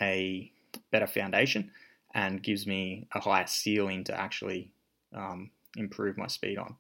a 0.01 0.51
better 0.91 1.07
foundation 1.07 1.71
and 2.15 2.43
gives 2.43 2.67
me 2.67 3.07
a 3.15 3.21
higher 3.21 3.47
ceiling 3.47 4.05
to 4.05 4.19
actually 4.19 4.71
um, 5.15 5.51
improve 5.77 6.17
my 6.17 6.27
speed 6.27 6.59
on. 6.59 6.77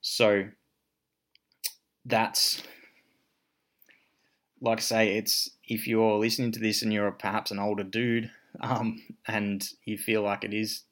So 0.00 0.48
that's 2.04 2.62
like 4.60 4.78
I 4.78 4.82
say, 4.82 5.16
it's 5.16 5.50
if 5.64 5.86
you're 5.86 6.18
listening 6.18 6.52
to 6.52 6.60
this 6.60 6.82
and 6.82 6.92
you're 6.92 7.12
perhaps 7.12 7.50
an 7.50 7.58
older 7.58 7.84
dude 7.84 8.30
um, 8.60 9.00
and 9.26 9.66
you 9.84 9.96
feel 9.96 10.22
like 10.22 10.44
it 10.44 10.52
is 10.52 10.82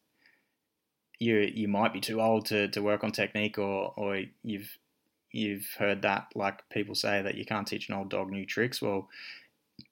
you 1.18 1.50
you 1.54 1.66
might 1.66 1.92
be 1.92 2.00
too 2.00 2.20
old 2.20 2.46
to, 2.46 2.68
to 2.68 2.82
work 2.82 3.02
on 3.02 3.10
technique 3.10 3.58
or 3.58 3.92
or 3.96 4.22
you've 4.42 4.76
you've 5.36 5.68
heard 5.78 6.02
that, 6.02 6.26
like 6.34 6.68
people 6.70 6.94
say 6.94 7.22
that 7.22 7.36
you 7.36 7.44
can't 7.44 7.66
teach 7.66 7.88
an 7.88 7.94
old 7.94 8.10
dog 8.10 8.30
new 8.30 8.46
tricks. 8.46 8.82
Well, 8.82 9.08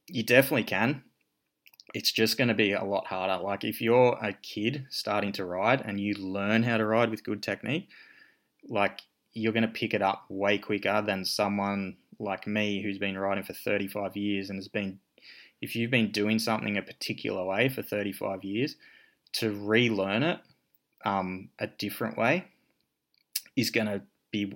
you 0.09 0.23
definitely 0.23 0.65
can. 0.65 1.03
It's 1.95 2.11
just 2.11 2.37
going 2.37 2.49
to 2.49 2.55
be 2.55 2.73
a 2.73 2.85
lot 2.85 3.07
harder. 3.07 3.43
Like 3.43 3.63
if 3.63 3.81
you're 3.81 4.19
a 4.21 4.33
kid 4.33 4.87
starting 4.91 5.33
to 5.33 5.45
ride 5.45 5.83
and 5.83 6.01
you 6.01 6.15
learn 6.15 6.63
how 6.63 6.77
to 6.77 6.87
ride 6.87 7.11
with 7.11 7.25
good 7.25 7.43
technique, 7.43 7.89
like 8.69 9.01
you're 9.33 9.53
going 9.53 9.63
to 9.63 9.69
pick 9.69 9.95
it 9.95 10.03
up 10.03 10.25
way 10.29 10.59
quicker 10.59 11.03
than 11.03 11.25
someone 11.25 11.97
like 12.19 12.47
me 12.47 12.83
who's 12.83 12.99
been 12.99 13.19
riding 13.19 13.45
for 13.45 13.53
35 13.53 14.17
years 14.17 14.51
and 14.51 14.59
has 14.59 14.69
been 14.69 14.99
if 15.61 15.75
you've 15.75 15.91
been 15.91 16.11
doing 16.11 16.39
something 16.39 16.77
a 16.77 16.83
particular 16.83 17.45
way 17.45 17.69
for 17.69 17.83
35 17.83 18.45
years, 18.45 18.77
to 19.33 19.51
relearn 19.51 20.23
it 20.23 20.39
um, 21.05 21.49
a 21.59 21.67
different 21.67 22.17
way 22.17 22.45
is 23.57 23.71
going 23.71 23.87
to 23.87 24.03
be 24.31 24.53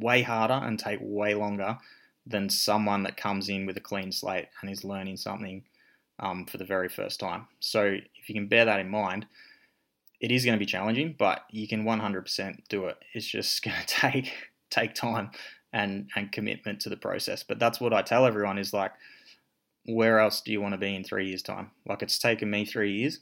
way 0.00 0.22
harder 0.22 0.54
and 0.54 0.78
take 0.78 0.98
way 1.02 1.34
longer 1.34 1.78
than 2.26 2.48
someone 2.48 3.02
that 3.02 3.16
comes 3.16 3.48
in 3.48 3.66
with 3.66 3.76
a 3.76 3.80
clean 3.80 4.10
slate 4.10 4.48
and 4.60 4.70
is 4.70 4.84
learning 4.84 5.16
something 5.16 5.62
um, 6.18 6.46
for 6.46 6.58
the 6.58 6.64
very 6.64 6.88
first 6.88 7.20
time. 7.20 7.46
So 7.60 7.84
if 7.84 8.28
you 8.28 8.34
can 8.34 8.48
bear 8.48 8.64
that 8.64 8.80
in 8.80 8.88
mind, 8.88 9.26
it 10.20 10.30
is 10.30 10.44
going 10.44 10.56
to 10.56 10.64
be 10.64 10.66
challenging, 10.66 11.14
but 11.18 11.42
you 11.50 11.68
can 11.68 11.84
100% 11.84 12.68
do 12.68 12.86
it. 12.86 12.96
It's 13.12 13.26
just 13.26 13.62
going 13.64 13.76
to 13.78 13.86
take 13.86 14.32
take 14.70 14.94
time 14.94 15.30
and 15.72 16.08
and 16.16 16.32
commitment 16.32 16.80
to 16.80 16.88
the 16.88 16.96
process. 16.96 17.42
But 17.42 17.58
that's 17.58 17.80
what 17.80 17.92
I 17.92 18.02
tell 18.02 18.26
everyone 18.26 18.58
is 18.58 18.72
like, 18.72 18.92
where 19.84 20.18
else 20.18 20.40
do 20.40 20.52
you 20.52 20.60
want 20.60 20.72
to 20.72 20.78
be 20.78 20.94
in 20.94 21.04
three 21.04 21.28
years' 21.28 21.42
time? 21.42 21.70
Like 21.86 22.02
it's 22.02 22.18
taken 22.18 22.50
me 22.50 22.64
three 22.64 22.92
years. 22.92 23.20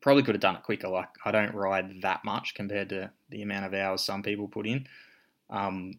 Probably 0.00 0.22
could 0.22 0.34
have 0.34 0.42
done 0.42 0.56
it 0.56 0.62
quicker. 0.62 0.88
Like 0.88 1.08
I 1.24 1.30
don't 1.30 1.54
ride 1.54 2.02
that 2.02 2.24
much 2.24 2.54
compared 2.54 2.88
to 2.90 3.10
the 3.30 3.42
amount 3.42 3.66
of 3.66 3.74
hours 3.74 4.02
some 4.02 4.22
people 4.22 4.48
put 4.48 4.66
in. 4.66 4.86
Um, 5.50 5.98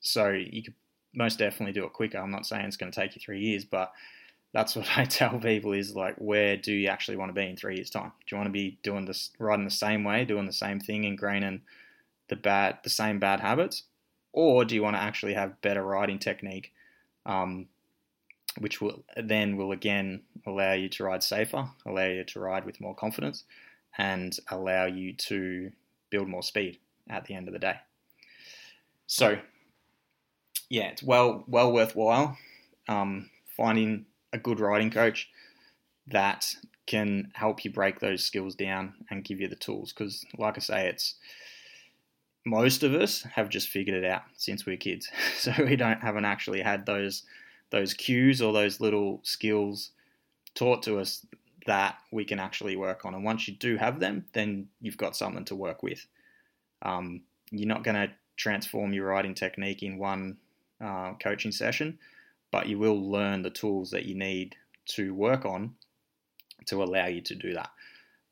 so 0.00 0.28
you 0.28 0.62
could 0.62 0.74
most 1.14 1.38
definitely 1.38 1.72
do 1.72 1.84
it 1.84 1.92
quicker. 1.92 2.18
I'm 2.18 2.30
not 2.30 2.46
saying 2.46 2.66
it's 2.66 2.76
going 2.76 2.92
to 2.92 3.00
take 3.00 3.14
you 3.14 3.20
three 3.20 3.40
years, 3.40 3.64
but 3.64 3.92
that's 4.52 4.76
what 4.76 4.88
I 4.96 5.04
tell 5.04 5.38
people 5.38 5.72
is 5.72 5.94
like, 5.94 6.16
where 6.16 6.56
do 6.56 6.72
you 6.72 6.88
actually 6.88 7.16
want 7.16 7.30
to 7.30 7.40
be 7.40 7.48
in 7.48 7.56
three 7.56 7.76
years' 7.76 7.90
time? 7.90 8.12
Do 8.26 8.34
you 8.34 8.36
want 8.36 8.48
to 8.48 8.52
be 8.52 8.78
doing 8.82 9.04
this, 9.04 9.30
riding 9.38 9.64
the 9.64 9.70
same 9.70 10.04
way, 10.04 10.24
doing 10.24 10.46
the 10.46 10.52
same 10.52 10.80
thing, 10.80 11.04
ingraining 11.04 11.60
the 12.28 12.36
bad, 12.36 12.78
the 12.82 12.90
same 12.90 13.18
bad 13.18 13.40
habits, 13.40 13.84
or 14.32 14.64
do 14.64 14.74
you 14.74 14.82
want 14.82 14.96
to 14.96 15.02
actually 15.02 15.34
have 15.34 15.60
better 15.60 15.82
riding 15.82 16.18
technique, 16.18 16.72
um, 17.26 17.66
which 18.58 18.80
will 18.80 19.04
then 19.16 19.56
will 19.56 19.72
again 19.72 20.22
allow 20.46 20.72
you 20.72 20.88
to 20.88 21.04
ride 21.04 21.22
safer, 21.22 21.68
allow 21.86 22.06
you 22.06 22.24
to 22.24 22.40
ride 22.40 22.64
with 22.64 22.80
more 22.80 22.94
confidence, 22.94 23.44
and 23.98 24.38
allow 24.48 24.86
you 24.86 25.12
to 25.12 25.72
build 26.10 26.28
more 26.28 26.42
speed 26.42 26.78
at 27.08 27.24
the 27.24 27.34
end 27.34 27.48
of 27.48 27.52
the 27.52 27.58
day. 27.58 27.76
So, 29.10 29.40
yeah, 30.68 30.90
it's 30.90 31.02
well 31.02 31.42
well 31.48 31.72
worthwhile 31.72 32.38
um, 32.88 33.28
finding 33.56 34.06
a 34.32 34.38
good 34.38 34.60
riding 34.60 34.92
coach 34.92 35.28
that 36.06 36.54
can 36.86 37.32
help 37.34 37.64
you 37.64 37.72
break 37.72 37.98
those 37.98 38.22
skills 38.22 38.54
down 38.54 38.94
and 39.10 39.24
give 39.24 39.40
you 39.40 39.48
the 39.48 39.56
tools. 39.56 39.92
Because, 39.92 40.24
like 40.38 40.56
I 40.56 40.60
say, 40.60 40.86
it's 40.88 41.16
most 42.46 42.84
of 42.84 42.94
us 42.94 43.22
have 43.22 43.48
just 43.48 43.68
figured 43.68 44.00
it 44.00 44.08
out 44.08 44.22
since 44.36 44.64
we 44.64 44.74
are 44.74 44.76
kids, 44.76 45.08
so 45.36 45.52
we 45.58 45.74
don't 45.74 46.00
haven't 46.00 46.24
actually 46.24 46.60
had 46.60 46.86
those 46.86 47.24
those 47.70 47.94
cues 47.94 48.40
or 48.40 48.52
those 48.52 48.78
little 48.78 49.18
skills 49.24 49.90
taught 50.54 50.84
to 50.84 51.00
us 51.00 51.26
that 51.66 51.96
we 52.12 52.24
can 52.24 52.38
actually 52.38 52.76
work 52.76 53.04
on. 53.04 53.14
And 53.14 53.24
once 53.24 53.48
you 53.48 53.56
do 53.56 53.76
have 53.76 53.98
them, 53.98 54.26
then 54.34 54.68
you've 54.80 54.96
got 54.96 55.16
something 55.16 55.46
to 55.46 55.56
work 55.56 55.82
with. 55.82 56.06
Um, 56.82 57.22
you're 57.50 57.66
not 57.66 57.82
going 57.82 57.96
to 57.96 58.14
transform 58.40 58.94
your 58.94 59.06
riding 59.06 59.34
technique 59.34 59.82
in 59.82 59.98
one 59.98 60.38
uh, 60.82 61.12
coaching 61.22 61.52
session, 61.52 61.98
but 62.50 62.66
you 62.66 62.78
will 62.78 63.10
learn 63.10 63.42
the 63.42 63.50
tools 63.50 63.90
that 63.90 64.06
you 64.06 64.14
need 64.14 64.56
to 64.86 65.14
work 65.14 65.44
on 65.44 65.74
to 66.66 66.82
allow 66.82 67.06
you 67.06 67.20
to 67.20 67.34
do 67.34 67.52
that. 67.52 67.70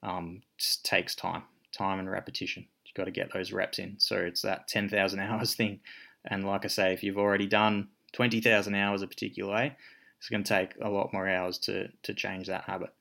Um, 0.03 0.42
just 0.57 0.85
takes 0.85 1.14
time, 1.14 1.42
time 1.73 1.99
and 1.99 2.11
repetition. 2.11 2.66
You've 2.87 2.94
got 2.94 3.05
to 3.05 3.11
get 3.11 3.33
those 3.35 3.53
reps 3.53 3.79
in. 3.79 3.97
So 3.99 4.16
it's 4.16 4.42
that 4.42 4.66
10,000 4.68 5.21
hours 5.21 5.55
thing. 5.55 5.81
And 6.25 6.47
like 6.47 6.64
I 6.64 6.68
say, 6.68 6.94
if 6.94 7.03
you've 7.03 7.18
already 7.18 7.47
done 7.47 7.88
20,000 8.12 8.75
hours 8.75 9.03
a 9.03 9.07
particular 9.07 9.53
way, 9.53 9.77
it's 10.18 10.31
going 10.31 10.42
to 10.42 10.49
take 10.49 10.75
a 10.81 10.88
lot 10.88 11.12
more 11.12 11.29
hours 11.29 11.59
to, 11.59 11.88
to 12.05 12.14
change 12.14 12.47
that 12.47 12.64
habit. 12.64 12.94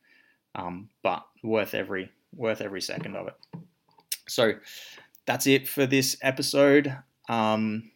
Um, 0.56 0.90
but 1.04 1.26
worth 1.42 1.74
every 1.74 2.12
worth 2.36 2.62
every 2.62 2.82
second 2.82 3.16
of 3.16 3.28
it. 3.28 3.36
So 4.28 4.54
that's 5.28 5.46
it 5.46 5.68
for 5.68 5.86
this 5.86 6.18
episode. 6.22 6.98
Um, 7.30 7.92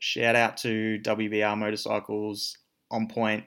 shout 0.00 0.36
out 0.36 0.58
to 0.58 0.98
WBR 1.02 1.56
Motorcycles 1.56 2.58
on 2.90 3.06
Point, 3.06 3.44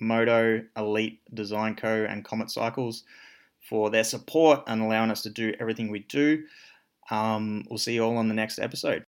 Moto, 0.00 0.62
Elite 0.76 1.20
Design 1.32 1.76
Co., 1.76 2.06
and 2.08 2.24
Comet 2.24 2.50
Cycles 2.50 3.04
for 3.68 3.90
their 3.90 4.02
support 4.02 4.62
and 4.66 4.80
allowing 4.80 5.10
us 5.10 5.22
to 5.22 5.30
do 5.30 5.52
everything 5.60 5.90
we 5.90 6.00
do. 6.00 6.42
Um, 7.10 7.64
we'll 7.68 7.78
see 7.78 7.94
you 7.94 8.02
all 8.02 8.16
on 8.16 8.28
the 8.28 8.34
next 8.34 8.58
episode. 8.58 9.04